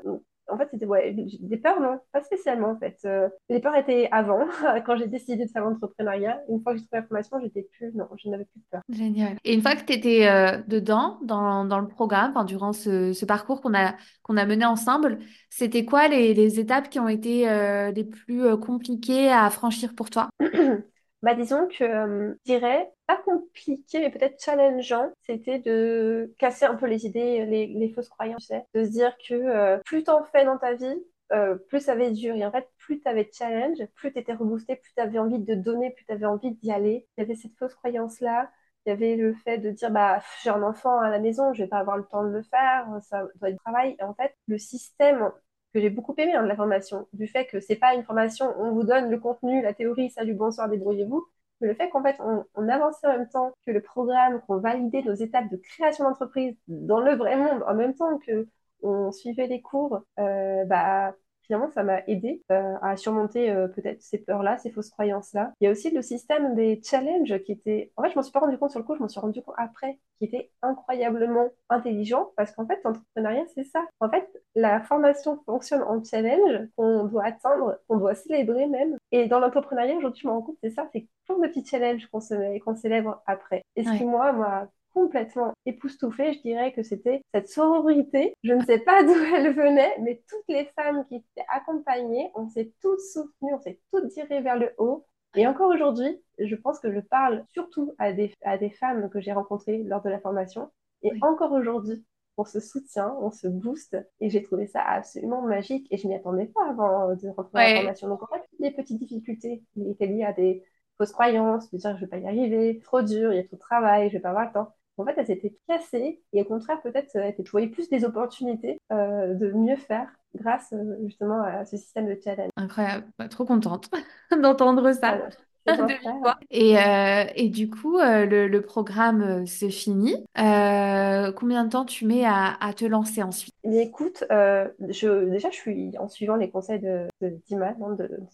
en 0.47 0.57
fait, 0.57 0.67
c'était 0.71 0.85
ouais, 0.85 1.15
des 1.39 1.57
peurs, 1.57 1.79
non, 1.79 1.99
pas 2.11 2.21
spécialement 2.23 2.69
en 2.69 2.77
fait. 2.77 2.97
Euh, 3.05 3.29
les 3.49 3.59
peurs 3.59 3.75
étaient 3.75 4.07
avant, 4.11 4.45
quand 4.85 4.97
j'ai 4.97 5.07
décidé 5.07 5.45
de 5.45 5.51
faire 5.51 5.63
l'entrepreneuriat. 5.63 6.41
Une 6.49 6.61
fois 6.61 6.73
que 6.73 6.79
j'ai 6.79 6.85
trouvé 6.85 7.01
la 7.01 7.03
formation, 7.03 7.39
j'étais 7.41 7.67
plus, 7.77 7.93
non, 7.93 8.07
je 8.17 8.29
n'avais 8.29 8.45
plus 8.45 8.59
de 8.59 8.65
peur. 8.71 8.81
Génial. 8.89 9.37
Et 9.43 9.53
une 9.53 9.61
fois 9.61 9.75
que 9.75 9.83
tu 9.83 9.93
étais 9.93 10.27
euh, 10.27 10.61
dedans, 10.67 11.19
dans, 11.23 11.65
dans, 11.65 11.79
le 11.79 11.87
programme, 11.87 12.33
durant 12.45 12.73
ce, 12.73 13.13
ce 13.13 13.25
parcours 13.25 13.61
qu'on 13.61 13.73
a, 13.73 13.95
qu'on 14.23 14.37
a 14.37 14.45
mené 14.45 14.65
ensemble, 14.65 15.19
c'était 15.49 15.85
quoi 15.85 16.07
les, 16.07 16.33
les, 16.33 16.59
étapes 16.59 16.89
qui 16.89 16.99
ont 16.99 17.09
été 17.09 17.49
euh, 17.49 17.91
les 17.91 18.03
plus 18.03 18.57
compliquées 18.57 19.31
à 19.31 19.49
franchir 19.49 19.93
pour 19.95 20.09
toi? 20.09 20.29
Bah, 21.25 21.34
disons 21.34 21.67
que, 21.67 21.84
euh, 21.84 22.36
je 22.46 22.53
dirais, 22.53 22.94
pas 23.08 23.17
compliqué, 23.17 24.00
mais 24.00 24.12
peut-être 24.12 24.39
challengeant, 24.39 25.12
c'était 25.24 25.58
de 25.58 26.32
casser 26.38 26.65
un 26.65 26.75
peu 26.75 26.86
les 26.86 27.08
idées, 27.08 27.48
les, 27.48 27.89
fausses 27.89 28.10
croyances, 28.10 28.51
de 28.75 28.84
se 28.84 28.89
dire 28.91 29.17
que 29.27 29.34
euh, 29.34 29.79
plus 29.86 30.03
t'en 30.03 30.24
fais 30.24 30.46
dans 30.46 30.60
ta 30.60 30.75
vie, 30.75 31.03
euh, 31.32 31.55
plus 31.55 31.79
ça 31.79 31.96
va 31.96 32.03
être 32.03 32.13
dur. 32.13 32.36
Et 32.36 32.46
en 32.46 32.51
fait, 32.51 32.70
plus 32.77 33.00
tu 33.01 33.08
avais 33.08 33.24
de 33.24 33.32
challenge, 33.34 33.79
plus 33.96 34.13
tu 34.13 34.20
étais 34.20 34.34
reboosté, 34.34 34.75
plus 34.75 34.94
tu 34.94 35.01
avais 35.01 35.17
envie 35.17 35.39
de 35.39 35.55
donner, 35.55 35.89
plus 35.89 36.05
tu 36.05 36.12
avais 36.13 36.27
envie 36.27 36.51
d'y 36.51 36.72
aller. 36.72 37.08
Il 37.17 37.22
y 37.22 37.24
avait 37.24 37.34
cette 37.34 37.58
fausse 37.58 37.74
croyance-là. 37.74 38.51
Il 38.86 38.89
y 38.89 38.91
avait 38.94 39.15
le 39.15 39.34
fait 39.34 39.58
de 39.58 39.72
dire, 39.72 39.89
bah, 39.89 40.22
j'ai 40.44 40.51
un 40.51 40.62
enfant 40.62 41.00
à 41.00 41.10
la 41.10 41.17
maison, 41.17 41.53
je 41.53 41.63
vais 41.63 41.70
pas 41.70 41.79
avoir 41.79 41.98
le 41.98 42.05
temps 42.05 42.24
de 42.24 42.29
le 42.29 42.44
faire, 42.44 42.86
ça 43.01 43.24
doit 43.38 43.50
être 43.50 43.58
travail. 43.63 43.96
Et 44.00 44.03
en 44.03 44.13
fait, 44.13 44.36
le 44.48 44.60
système 44.60 45.32
que 45.75 45.82
j'ai 45.82 45.89
beaucoup 45.89 46.15
aimé 46.17 46.34
hein, 46.34 46.44
de 46.44 46.48
la 46.48 46.55
formation, 46.55 47.05
du 47.12 47.27
fait 47.27 47.48
que 47.48 47.60
c'est 47.60 47.75
pas 47.75 47.94
une 47.96 48.03
formation, 48.03 48.46
on 48.58 48.72
vous 48.72 48.84
donne 48.84 49.12
le 49.12 49.20
contenu, 49.20 49.62
la 49.62 49.74
théorie, 49.74 50.10
salut, 50.10 50.34
bonsoir, 50.34 50.70
débrouillez-vous, 50.70 51.27
mais 51.60 51.67
le 51.67 51.74
fait 51.74 51.89
qu'en 51.89 52.01
fait 52.01 52.15
on, 52.22 52.46
on, 52.55 52.70
avançait 52.70 53.08
en 53.08 53.17
même 53.17 53.27
temps 53.27 53.51
que 53.65 53.72
le 53.72 53.82
programme, 53.82 54.39
qu'on 54.48 54.60
validait 54.60 55.01
nos 55.01 55.13
étapes 55.13 55.50
de 55.51 55.58
création 55.58 56.05
d'entreprise 56.05 56.55
dans 56.70 57.01
le 57.01 57.15
vrai 57.15 57.36
monde, 57.36 57.62
en 57.67 57.74
même 57.74 57.94
temps 57.94 58.17
que 58.20 58.48
on 58.84 59.12
suivait 59.12 59.48
les 59.48 59.62
cours, 59.62 60.01
euh, 60.17 60.63
bah 60.63 61.13
finalement, 61.45 61.69
ça 61.71 61.83
m'a 61.83 62.01
aidé 62.07 62.41
euh, 62.51 62.75
à 62.81 62.97
surmonter 62.97 63.49
euh, 63.49 63.67
peut-être 63.67 64.01
ces 64.01 64.17
peurs-là, 64.17 64.57
ces 64.57 64.71
fausses 64.71 64.89
croyances-là. 64.89 65.53
Il 65.59 65.65
y 65.65 65.67
a 65.67 65.71
aussi 65.71 65.91
le 65.91 66.01
système 66.01 66.55
des 66.55 66.81
challenges 66.83 67.37
qui 67.43 67.51
était, 67.51 67.91
en 67.95 68.03
fait, 68.03 68.11
je 68.11 68.15
m'en 68.15 68.23
suis 68.23 68.31
pas 68.31 68.39
rendu 68.39 68.57
compte 68.57 68.71
sur 68.71 68.79
le 68.79 68.85
coup, 68.85 68.95
je 68.95 69.01
m'en 69.01 69.07
suis 69.07 69.19
rendu 69.19 69.41
compte 69.41 69.55
après, 69.57 69.99
qui 70.17 70.25
était 70.25 70.51
incroyablement 70.61 71.49
intelligent 71.69 72.31
parce 72.35 72.51
qu'en 72.51 72.65
fait, 72.65 72.79
l'entrepreneuriat, 72.83 73.45
c'est 73.53 73.63
ça. 73.63 73.85
En 73.99 74.09
fait, 74.09 74.27
la 74.55 74.81
formation 74.81 75.39
fonctionne 75.45 75.83
en 75.83 76.03
challenge 76.03 76.67
qu'on 76.75 77.05
doit 77.05 77.25
atteindre, 77.25 77.79
qu'on 77.87 77.97
doit 77.97 78.15
célébrer 78.15 78.67
même. 78.67 78.97
Et 79.11 79.27
dans 79.27 79.39
l'entrepreneuriat, 79.39 79.95
aujourd'hui, 79.95 80.21
je 80.21 80.27
me 80.27 80.33
rends 80.33 80.41
compte, 80.41 80.57
c'est 80.63 80.71
ça, 80.71 80.87
c'est 80.93 81.07
plein 81.25 81.37
de 81.37 81.47
petits 81.47 81.65
challenges 81.65 82.07
qu'on 82.07 82.21
se 82.21 82.59
qu'on 82.59 82.75
célèbre 82.75 83.21
après. 83.25 83.63
Et 83.75 83.83
ce 83.83 83.97
qui, 83.97 84.05
moi, 84.05 84.31
m'a 84.33 84.67
complètement 84.95 85.53
époustouflée. 85.65 86.33
Je 86.33 86.41
dirais 86.41 86.71
que 86.73 86.81
c'était 86.81 87.21
cette 87.33 87.49
sororité. 87.49 88.33
Je 88.43 88.53
ne 88.53 88.63
sais 88.65 88.79
pas 88.79 89.03
d'où 89.03 89.13
elle 89.35 89.53
venait, 89.53 89.95
mais 90.01 90.23
toutes 90.27 90.47
les 90.47 90.65
femmes 90.75 91.05
qui 91.07 91.17
étaient 91.17 91.45
accompagnées, 91.53 92.31
on 92.33 92.47
s'est 92.47 92.71
toutes 92.81 93.01
soutenues, 93.01 93.53
on 93.53 93.59
s'est 93.59 93.79
toutes 93.91 94.09
tirées 94.09 94.41
vers 94.41 94.57
le 94.57 94.71
haut. 94.79 95.05
Et 95.35 95.45
encore 95.45 95.69
aujourd'hui, 95.69 96.21
je 96.39 96.55
pense 96.55 96.79
que 96.79 96.91
je 96.93 97.01
parle 97.01 97.43
surtout 97.51 97.93
à 97.99 98.13
des, 98.13 98.33
à 98.41 98.57
des 98.57 98.69
femmes 98.69 99.09
que 99.09 99.19
j'ai 99.19 99.33
rencontrées 99.33 99.83
lors 99.83 100.01
de 100.01 100.09
la 100.09 100.19
formation. 100.19 100.71
Et 101.03 101.11
encore 101.21 101.51
aujourd'hui, 101.51 102.05
on 102.37 102.45
se 102.45 102.61
soutient, 102.61 103.15
on 103.19 103.31
se 103.31 103.47
booste. 103.47 103.97
Et 104.21 104.29
j'ai 104.29 104.41
trouvé 104.41 104.65
ça 104.65 104.81
absolument 104.81 105.41
magique. 105.41 105.87
Et 105.91 105.97
je 105.97 106.07
m'y 106.07 106.15
attendais 106.15 106.45
pas 106.45 106.69
avant 106.69 107.13
de 107.13 107.27
rentrer 107.27 107.51
dans 107.53 107.59
la 107.59 107.75
formation. 107.75 108.07
Donc 108.07 108.23
en 108.23 108.27
fait, 108.27 108.43
les 108.59 108.71
petites 108.71 108.97
difficultés 108.97 109.61
qui 109.73 109.89
étaient 109.89 110.07
liées 110.07 110.23
à 110.23 110.31
des 110.31 110.63
fausses 110.97 111.11
croyances, 111.11 111.69
de 111.71 111.77
dire 111.77 111.95
je 111.97 112.01
vais 112.01 112.07
pas 112.07 112.17
y 112.17 112.27
arriver, 112.27 112.79
trop 112.79 113.01
dur, 113.01 113.33
il 113.33 113.35
y 113.35 113.39
a 113.39 113.43
trop 113.43 113.57
de 113.57 113.61
travail, 113.61 114.07
je 114.09 114.13
vais 114.13 114.21
pas 114.21 114.29
avoir 114.29 114.45
le 114.45 114.53
temps 114.53 114.73
en 114.97 115.05
fait, 115.05 115.13
elle 115.17 115.27
s'était 115.27 115.57
cassée 115.67 116.21
et 116.33 116.41
au 116.41 116.45
contraire, 116.45 116.81
peut-être, 116.81 117.15
elle 117.15 117.35
voyait 117.49 117.67
plus 117.67 117.89
des 117.89 118.05
opportunités 118.05 118.79
euh, 118.91 119.33
de 119.33 119.51
mieux 119.51 119.75
faire 119.75 120.09
grâce 120.35 120.73
euh, 120.73 120.95
justement 121.05 121.41
à 121.41 121.65
ce 121.65 121.77
système 121.77 122.07
de 122.07 122.19
challenge. 122.21 122.49
Incroyable, 122.55 123.07
bah, 123.17 123.27
trop 123.27 123.45
contente 123.45 123.89
d'entendre 124.41 124.91
ça. 124.93 125.29
Et, 126.51 126.77
euh, 126.77 127.25
et, 127.36 127.50
du 127.50 127.69
coup, 127.69 127.98
euh, 127.98 128.25
le, 128.25 128.48
le, 128.48 128.62
programme 128.62 129.22
euh, 129.22 129.45
se 129.45 129.69
finit. 129.69 130.15
combien 130.36 131.65
de 131.65 131.69
temps 131.69 131.86
tu 131.86 132.05
mets 132.05 132.25
à, 132.25 132.55
à 132.60 132.74
te 132.74 132.86
lancer 132.86 133.24
ensuite? 133.24 133.53
Écoute, 133.63 134.24
je, 134.29 135.25
déjà, 135.25 135.50
je 135.50 135.55
suis 135.55 135.91
en 135.98 136.07
suivant 136.07 136.36
les 136.36 136.50
conseils 136.50 136.79
de, 136.79 137.07
de 137.22 137.39
hein, 137.53 137.75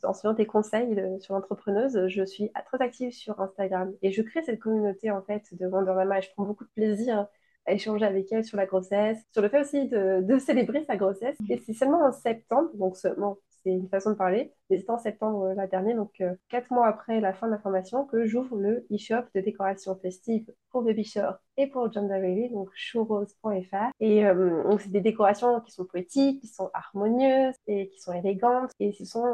en 0.03 0.13
suivant 0.13 0.35
tes 0.35 0.45
conseils 0.45 1.01
sur 1.19 1.33
l'entrepreneuse, 1.33 2.07
je 2.07 2.23
suis 2.23 2.51
très 2.65 2.83
active 2.83 3.11
sur 3.11 3.39
Instagram 3.39 3.93
et 4.01 4.11
je 4.11 4.21
crée 4.21 4.41
cette 4.43 4.59
communauté 4.59 5.11
en 5.11 5.21
fait 5.21 5.43
de 5.51 5.67
Wondermama 5.67 6.19
et 6.19 6.21
je 6.21 6.29
prends 6.35 6.45
beaucoup 6.45 6.65
de 6.65 6.69
plaisir 6.75 7.27
à 7.65 7.73
échanger 7.73 8.05
avec 8.05 8.31
elle 8.31 8.43
sur 8.43 8.57
la 8.57 8.65
grossesse, 8.65 9.19
sur 9.31 9.41
le 9.41 9.49
fait 9.49 9.61
aussi 9.61 9.87
de, 9.87 10.21
de 10.21 10.37
célébrer 10.39 10.83
sa 10.83 10.97
grossesse. 10.97 11.37
Et 11.49 11.61
c'est 11.65 11.73
seulement 11.73 12.03
en 12.05 12.11
septembre, 12.11 12.69
donc 12.75 12.97
seulement 12.97 13.37
c'est 13.63 13.71
une 13.71 13.89
façon 13.89 14.11
de 14.11 14.15
parler. 14.15 14.53
Mais 14.69 14.77
c'était 14.77 14.91
en 14.91 14.97
septembre 14.97 15.43
euh, 15.43 15.53
la 15.53 15.67
dernière, 15.67 15.95
donc 15.97 16.13
euh, 16.21 16.33
quatre 16.49 16.71
mois 16.71 16.87
après 16.87 17.19
la 17.19 17.33
fin 17.33 17.47
de 17.47 17.51
la 17.51 17.59
formation, 17.59 18.05
que 18.05 18.25
j'ouvre 18.25 18.55
le 18.57 18.85
e-shop 18.91 19.23
de 19.35 19.41
décoration 19.41 19.95
festive 20.01 20.45
pour 20.69 20.83
Baby 20.83 21.03
Shower 21.03 21.33
et 21.57 21.67
pour 21.67 21.91
Gender 21.91 22.19
Baby, 22.19 22.49
donc 22.49 22.69
churros.fr. 22.73 23.91
Et 23.99 24.25
euh, 24.25 24.63
donc 24.69 24.81
c'est 24.81 24.91
des 24.91 25.01
décorations 25.01 25.59
qui 25.61 25.71
sont 25.71 25.85
poétiques, 25.85 26.41
qui 26.41 26.47
sont 26.47 26.69
harmonieuses 26.73 27.55
et 27.67 27.89
qui 27.89 27.99
sont 27.99 28.13
élégantes. 28.13 28.71
Et 28.79 28.93
ce 28.93 29.05
sont 29.05 29.33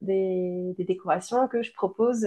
des, 0.00 0.74
des, 0.76 0.84
décorations 0.84 1.46
que 1.46 1.62
je 1.62 1.72
propose 1.72 2.22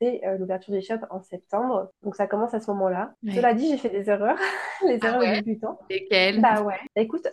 dès 0.00 0.20
l'ouverture 0.38 0.72
du 0.72 0.82
shop 0.82 1.00
en 1.10 1.20
septembre. 1.22 1.90
Donc 2.02 2.14
ça 2.14 2.26
commence 2.26 2.54
à 2.54 2.60
ce 2.60 2.70
moment-là. 2.70 3.14
Cela 3.34 3.54
dit, 3.54 3.68
j'ai 3.68 3.76
fait 3.76 3.90
des 3.90 4.08
erreurs, 4.08 4.38
les 4.86 4.98
ah 5.02 5.08
erreurs 5.08 5.20
ouais? 5.20 5.42
débutants. 5.42 5.78
Lesquelles? 5.88 6.40
Bah 6.40 6.62
ouais. 6.62 6.78
Écoute, 6.96 7.26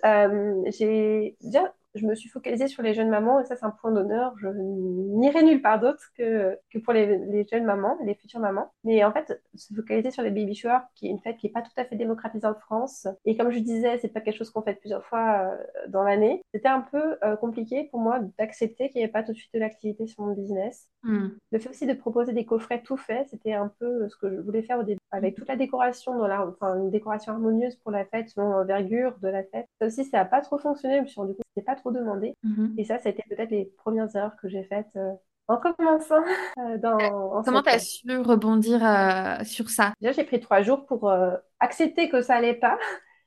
j'ai 0.72 1.38
déjà 1.41 1.74
je 1.98 2.06
me 2.06 2.16
suis 2.16 2.30
focalisée 2.30 2.68
sur 2.68 2.84
les 2.84 2.94
jeunes 2.94 3.10
mamans 3.10 3.39
et 3.39 3.46
ça, 3.46 3.56
c'est 3.56 3.66
un 3.66 3.72
point 3.72 3.92
d'honneur. 3.92 4.34
Je 4.38 4.48
n'irai 4.48 5.44
nulle 5.44 5.62
part 5.62 5.80
d'autre 5.80 6.04
que, 6.18 6.58
que 6.72 6.80
pour 6.80 6.94
les, 6.94 7.18
les, 7.18 7.46
jeunes 7.46 7.66
mamans, 7.66 7.98
les 8.06 8.16
futures 8.16 8.39
mamans. 8.39 8.72
Mais 8.84 9.04
en 9.04 9.12
fait, 9.12 9.42
se 9.56 9.74
focaliser 9.74 10.12
sur 10.12 10.24
les 10.24 10.32
baby 10.32 10.56
showers, 10.56 10.82
qui 10.96 11.08
est 11.08 11.10
une 11.10 11.20
fête 11.20 11.38
qui 11.38 11.48
n'est 11.48 11.54
pas 11.54 11.62
tout 11.62 11.72
à 11.77 11.86
fait 11.86 11.96
démocratisée 11.96 12.48
en 12.48 12.56
France. 12.56 13.08
Et 13.25 13.36
comme 13.36 13.51
je 13.51 13.60
disais, 13.60 13.98
c'est 13.98 14.08
pas 14.08 14.22
quelque 14.22 14.38
chose 14.38 14.50
qu'on 14.51 14.62
fait 14.62 14.75
plusieurs 14.75 15.06
fois 15.06 15.51
euh, 15.51 15.88
dans 15.89 16.04
l'année. 16.04 16.42
C'était 16.54 16.68
un 16.68 16.82
peu 16.82 17.18
euh, 17.24 17.36
compliqué 17.36 17.88
pour 17.92 18.00
moi 18.00 18.20
d'accepter 18.38 18.89
qu'il 18.89 19.01
n'y 19.01 19.06
ait 19.06 19.12
pas 19.12 19.24
tout 19.24 19.34
de 19.34 19.38
suite 19.38 19.54
de 19.54 19.60
l'activité 19.60 20.08
sur 20.08 20.24
mon 20.24 20.34
business. 20.34 20.88
Hmm. 21.04 21.30
Le 21.51 21.60
fait 21.60 21.70
aussi 21.70 21.86
de 21.86 21.94
proposer 21.94 22.34
des 22.34 22.46
coffrets 22.46 22.82
tout 22.82 22.98
faits, 22.98 23.27
c'était 23.30 23.54
un 23.54 23.72
peu 23.80 24.08
ce 24.10 24.18
que 24.18 24.30
je 24.30 24.42
voulais 24.42 24.63
faire 24.63 24.80
au 24.80 24.84
début, 24.84 25.00
avec 25.12 25.36
toute 25.36 25.48
la 25.48 25.56
décoration, 25.56 26.18
dans 26.18 26.27
la, 26.27 26.46
enfin, 26.48 26.75
une 26.75 26.89
décoration 26.89 27.34
harmonieuse 27.34 27.75
pour 27.77 27.92
la 27.92 28.06
fête, 28.06 28.30
selon 28.30 28.50
l'envergure 28.50 29.18
de 29.22 29.27
la 29.27 29.44
fête. 29.44 29.68
Ça 29.80 29.88
aussi, 29.88 30.06
ça 30.06 30.18
n'a 30.18 30.25
pas 30.25 30.42
trop 30.42 30.58
fonctionné. 30.58 30.98
Je 30.98 31.01
me 31.01 31.08
suis 31.08 31.20
rendu 31.20 31.34
compte 31.34 31.47
c'était 31.58 31.66
pas 31.66 31.76
trop 31.76 31.92
demandé. 31.92 32.36
Mhm. 32.44 32.76
Et 32.78 32.84
ça, 32.84 33.00
ça 33.00 33.10
a 33.10 33.12
été 33.12 33.24
peut-être 33.28 33.50
les 33.50 33.66
premières 33.78 34.14
erreurs 34.16 34.36
que 34.42 34.48
j'ai 34.48 34.64
faites 34.64 34.96
euh, 34.96 35.14
en 35.48 35.58
commençant 35.58 36.24
euh, 36.60 36.78
dans. 36.78 37.42
Comment 37.44 37.64
tu 37.64 37.70
as 37.70 37.80
su 37.80 38.18
rebondir 38.20 38.86
euh, 38.86 39.44
sur 39.44 39.70
ça? 39.70 39.94
Déjà, 40.00 40.14
j'ai 40.14 40.24
pris 40.24 40.40
trois 40.40 40.62
jours 40.62 40.86
pour 40.86 41.12
accepter 41.60 42.10
que 42.10 42.22
ça 42.22 42.36
allait 42.36 42.54
pas. 42.54 42.78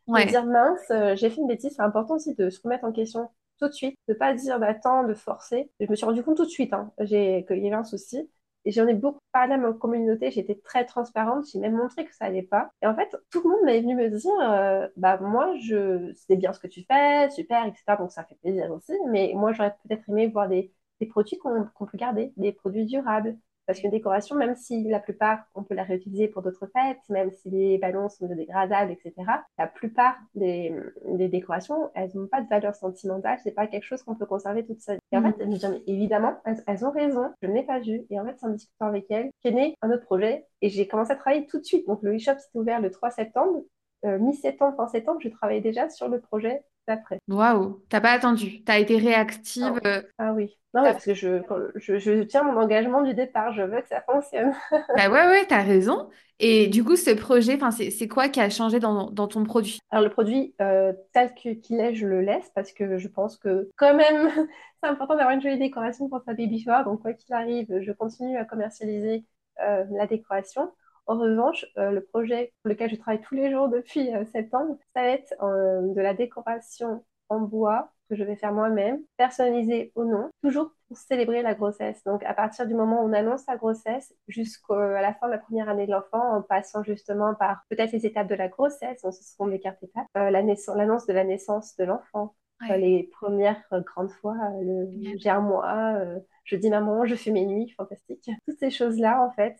Ouais. 0.07 0.27
dire 0.27 0.45
mince, 0.45 0.91
j'ai 1.15 1.31
fait 1.31 1.41
une 1.41 1.47
bêtise. 1.47 1.73
C'est 1.77 1.83
important 1.83 2.17
aussi 2.17 2.35
de 2.35 2.51
se 2.51 2.61
remettre 2.63 2.85
en 2.85 2.91
question 2.91 3.29
tout 3.61 3.69
de 3.69 3.73
suite, 3.73 3.97
de 4.09 4.15
pas 4.15 4.35
dire 4.35 4.59
d'attendre, 4.59 5.09
de 5.09 5.15
forcer. 5.15 5.71
je 5.79 5.87
me 5.89 5.95
suis 5.95 6.07
rendu 6.07 6.25
compte 6.25 6.39
tout 6.39 6.47
de 6.47 6.51
suite 6.51 6.73
hein, 6.73 6.91
qu'il 6.99 7.17
y 7.17 7.67
avait 7.67 7.73
un 7.73 7.85
souci. 7.85 8.29
J'en 8.67 8.87
ai 8.87 8.95
beaucoup 8.95 9.21
parlé 9.33 9.55
à 9.55 9.59
ma 9.59 9.73
communauté, 9.73 10.31
j'étais 10.31 10.55
très 10.57 10.85
transparente, 10.85 11.47
j'ai 11.51 11.59
même 11.59 11.77
montré 11.77 12.05
que 12.05 12.15
ça 12.15 12.27
allait 12.27 12.43
pas. 12.43 12.71
Et 12.83 12.87
en 12.87 12.95
fait, 12.95 13.17
tout 13.31 13.43
le 13.43 13.51
monde 13.51 13.65
m'est 13.65 13.81
venu 13.81 13.95
me 13.97 14.11
dire, 14.11 14.31
euh, 14.43 14.87
bah 14.97 15.19
moi, 15.19 15.55
je, 15.59 16.13
c'est 16.15 16.37
bien 16.37 16.53
ce 16.53 16.61
que 16.61 16.67
tu 16.67 16.85
fais, 16.85 17.31
super, 17.31 17.65
etc. 17.67 17.97
Donc 17.97 18.13
ça 18.13 18.25
fait 18.25 18.35
plaisir 18.37 18.71
aussi. 18.71 18.93
Mais 19.11 19.33
moi, 19.35 19.53
j'aurais 19.53 19.75
peut-être 19.89 20.09
aimé 20.11 20.29
voir 20.29 20.49
des, 20.49 20.73
des 21.01 21.07
produits 21.07 21.39
qu'on 21.39 21.65
peut 21.87 21.99
garder, 21.99 22.33
des 22.37 22.53
produits 22.53 22.85
durables. 22.87 23.37
Parce 23.71 23.79
qu'une 23.79 23.93
décoration, 23.93 24.35
même 24.35 24.57
si 24.57 24.83
la 24.89 24.99
plupart, 24.99 25.45
on 25.55 25.63
peut 25.63 25.77
la 25.77 25.85
réutiliser 25.85 26.27
pour 26.27 26.43
d'autres 26.43 26.67
fêtes, 26.67 26.99
même 27.09 27.31
si 27.31 27.51
les 27.51 27.79
ballons 27.79 28.09
sont 28.09 28.27
biodégradables, 28.27 28.91
etc., 28.91 29.15
la 29.57 29.69
plupart 29.69 30.17
des, 30.35 30.75
des 31.07 31.29
décorations, 31.29 31.89
elles 31.95 32.11
n'ont 32.17 32.27
pas 32.27 32.41
de 32.41 32.49
valeur 32.49 32.75
sentimentale, 32.75 33.39
c'est 33.45 33.53
pas 33.53 33.69
quelque 33.69 33.85
chose 33.85 34.03
qu'on 34.03 34.17
peut 34.17 34.27
conserver 34.27 34.67
toute 34.67 34.81
sa 34.81 34.95
vie. 34.95 35.01
Et 35.13 35.17
en 35.17 35.23
fait, 35.23 35.37
je 35.39 35.45
me 35.45 35.57
dis, 35.57 35.69
mais 35.69 35.83
évidemment, 35.87 36.35
elles, 36.45 36.61
elles 36.67 36.85
ont 36.85 36.91
raison, 36.91 37.31
je 37.43 37.47
ne 37.47 37.55
l'ai 37.55 37.63
pas 37.63 37.79
vu. 37.79 38.03
Et 38.11 38.19
en 38.19 38.25
fait, 38.25 38.35
c'est 38.41 38.47
en 38.47 38.51
discutant 38.51 38.87
avec 38.87 39.09
elles 39.09 39.31
qu'est 39.41 39.53
né 39.53 39.77
un 39.83 39.93
autre 39.93 40.05
projet. 40.05 40.47
Et 40.63 40.69
j'ai 40.69 40.89
commencé 40.89 41.13
à 41.13 41.15
travailler 41.15 41.47
tout 41.47 41.61
de 41.61 41.65
suite. 41.65 41.87
Donc, 41.87 42.01
le 42.03 42.17
e-shop 42.17 42.39
s'est 42.39 42.59
ouvert 42.59 42.81
le 42.81 42.91
3 42.91 43.13
septembre. 43.13 43.63
Euh, 44.05 44.19
mi-septembre, 44.19 44.77
fin 44.77 44.89
septembre, 44.89 45.21
je 45.23 45.29
travaillais 45.29 45.61
déjà 45.61 45.89
sur 45.91 46.09
le 46.09 46.21
projet 46.21 46.63
d'après. 46.89 47.19
Waouh, 47.29 47.83
t'as 47.89 48.01
pas 48.01 48.13
attendu, 48.13 48.65
t'as 48.65 48.79
été 48.79 48.97
réactive. 48.97 49.81
Ah, 49.85 49.89
euh, 49.89 50.03
ah 50.19 50.33
oui. 50.33 50.57
Non, 50.73 50.83
mais 50.83 50.93
parce 50.93 51.05
que 51.05 51.15
je, 51.15 51.43
je, 51.75 51.99
je 51.99 52.23
tiens 52.23 52.45
mon 52.45 52.59
engagement 52.59 53.03
du 53.03 53.13
départ, 53.13 53.53
je 53.53 53.63
veux 53.63 53.81
que 53.81 53.89
ça 53.89 54.03
fonctionne. 54.03 54.55
Bah 54.97 55.11
ouais, 55.11 55.27
ouais, 55.27 55.47
t'as 55.47 55.63
raison. 55.63 56.09
Et 56.39 56.69
du 56.69 56.83
coup, 56.85 56.97
ce 56.97 57.11
projet, 57.11 57.59
c'est 57.91 58.09
quoi 58.09 58.29
qui 58.29 58.41
a 58.41 58.49
changé 58.49 58.81
dans, 58.81 59.11
dans 59.11 59.29
ton 59.29 59.45
produit? 59.45 59.79
Alors, 59.91 60.05
le 60.05 60.11
produit 60.11 60.55
euh, 60.63 60.95
tel 61.13 61.35
qu'il 61.35 61.81
est, 61.81 61.95
je 61.95 62.07
le 62.07 62.23
laisse 62.23 62.51
parce 62.55 62.73
que 62.73 62.97
je 62.97 63.09
pense 63.09 63.37
que, 63.37 63.69
quand 63.77 63.95
même, 63.95 64.31
c'est 64.83 64.89
important 64.89 65.17
d'avoir 65.17 65.35
une 65.35 65.43
jolie 65.43 65.59
décoration 65.59 66.09
pour 66.09 66.23
sa 66.23 66.33
baby 66.33 66.63
shower. 66.63 66.85
Donc, 66.85 67.03
quoi 67.03 67.13
qu'il 67.13 67.35
arrive, 67.35 67.67
je 67.81 67.93
continue 67.93 68.39
à 68.39 68.45
commercialiser 68.45 69.25
euh, 69.61 69.85
la 69.91 70.07
décoration. 70.07 70.73
En 71.11 71.19
revanche, 71.19 71.67
euh, 71.77 71.91
le 71.91 72.05
projet 72.05 72.53
pour 72.63 72.69
lequel 72.71 72.89
je 72.89 72.95
travaille 72.95 73.21
tous 73.21 73.35
les 73.35 73.51
jours 73.51 73.69
depuis 73.69 74.15
euh, 74.15 74.25
septembre, 74.27 74.77
ça 74.95 75.03
va 75.03 75.09
être 75.09 75.35
euh, 75.43 75.93
de 75.93 76.01
la 76.01 76.15
décoration 76.15 77.05
en 77.29 77.41
bois 77.41 77.91
que 78.09 78.15
je 78.15 78.23
vais 78.23 78.37
faire 78.37 78.53
moi-même, 78.53 79.01
personnalisée 79.17 79.91
ou 79.97 80.05
non, 80.05 80.31
toujours 80.41 80.71
pour 80.87 80.97
célébrer 80.97 81.43
la 81.43 81.55
grossesse. 81.55 82.01
Donc, 82.05 82.23
à 82.23 82.33
partir 82.33 82.65
du 82.69 82.75
moment 82.75 83.03
où 83.03 83.09
on 83.09 83.13
annonce 83.13 83.45
la 83.49 83.57
grossesse 83.57 84.15
jusqu'à 84.29 85.01
la 85.03 85.13
fin 85.15 85.27
de 85.27 85.33
la 85.33 85.39
première 85.39 85.69
année 85.69 85.87
de 85.87 85.91
l'enfant, 85.91 86.37
en 86.37 86.43
passant 86.43 86.85
justement 86.85 87.35
par 87.35 87.65
peut-être 87.71 87.91
les 87.91 88.07
étapes 88.07 88.29
de 88.29 88.37
la 88.37 88.47
grossesse, 88.47 89.01
on 89.03 89.11
se 89.11 89.25
seront 89.25 89.49
des 89.49 89.59
cartes 89.59 89.83
étapes, 89.83 90.07
l'annonce 90.15 91.07
de 91.07 91.13
la 91.13 91.25
naissance 91.25 91.75
de 91.77 91.85
l'enfant, 91.87 92.37
Ouais, 92.61 92.79
les 92.79 93.05
premières 93.05 93.63
euh, 93.73 93.81
grandes 93.81 94.11
fois, 94.11 94.35
euh, 94.35 94.63
le, 94.63 95.19
j'ai 95.19 95.31
un 95.31 95.41
mois, 95.41 95.95
euh, 95.97 96.19
je 96.45 96.57
dis 96.57 96.69
maman, 96.69 97.07
je 97.07 97.15
fais 97.15 97.31
mes 97.31 97.47
nuits, 97.47 97.71
fantastique. 97.77 98.31
Toutes 98.47 98.59
ces 98.59 98.71
choses-là, 98.71 99.23
en 99.23 99.31
fait, 99.31 99.57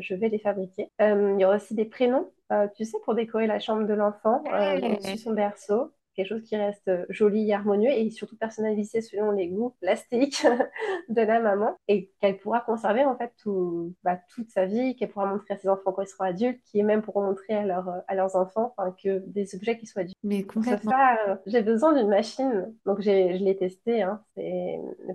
je 0.00 0.14
vais 0.14 0.28
les 0.28 0.38
fabriquer. 0.38 0.90
Il 1.00 1.36
y 1.38 1.44
aura 1.44 1.56
aussi 1.56 1.74
des 1.74 1.86
prénoms, 1.86 2.30
tu 2.76 2.84
sais, 2.84 2.98
pour 3.04 3.14
décorer 3.14 3.46
la 3.46 3.58
chambre 3.58 3.86
de 3.86 3.94
l'enfant, 3.94 4.42
au-dessus 4.82 5.18
son 5.18 5.32
berceau. 5.32 5.92
Quelque 6.16 6.28
chose 6.28 6.42
qui 6.42 6.56
reste 6.56 6.88
euh, 6.88 7.04
joli 7.10 7.48
et 7.50 7.54
harmonieux 7.54 7.90
et 7.90 8.10
surtout 8.10 8.36
personnalisé 8.36 9.00
selon 9.02 9.30
les 9.32 9.48
goûts 9.48 9.74
plastiques 9.80 10.46
de 11.08 11.20
la 11.22 11.40
maman 11.40 11.76
et 11.88 12.10
qu'elle 12.20 12.38
pourra 12.38 12.60
conserver 12.60 13.04
en 13.04 13.16
fait 13.16 13.32
tout, 13.42 13.92
bah, 14.02 14.18
toute 14.34 14.50
sa 14.50 14.64
vie, 14.66 14.96
qu'elle 14.96 15.10
pourra 15.10 15.26
montrer 15.26 15.54
à 15.54 15.56
ses 15.58 15.68
enfants 15.68 15.92
quand 15.92 16.02
ils 16.02 16.08
seront 16.08 16.24
adultes, 16.24 16.60
qui 16.64 16.82
même 16.82 17.02
pourront 17.02 17.22
montrer 17.22 17.54
à, 17.54 17.64
leur, 17.64 17.88
à 18.08 18.14
leurs 18.14 18.34
enfants, 18.36 18.74
que 19.02 19.18
des 19.26 19.54
objets 19.54 19.78
qui 19.78 19.86
soient 19.86 20.02
adultes. 20.02 20.16
Mais 20.24 20.42
complètement. 20.42 20.92
euh, 21.28 21.36
j'ai 21.46 21.62
besoin 21.62 21.92
d'une 21.92 22.08
machine. 22.08 22.72
Donc, 22.86 23.00
j'ai, 23.00 23.38
je 23.38 23.44
l'ai 23.44 23.56
testé 23.56 24.02
hein, 24.02 24.20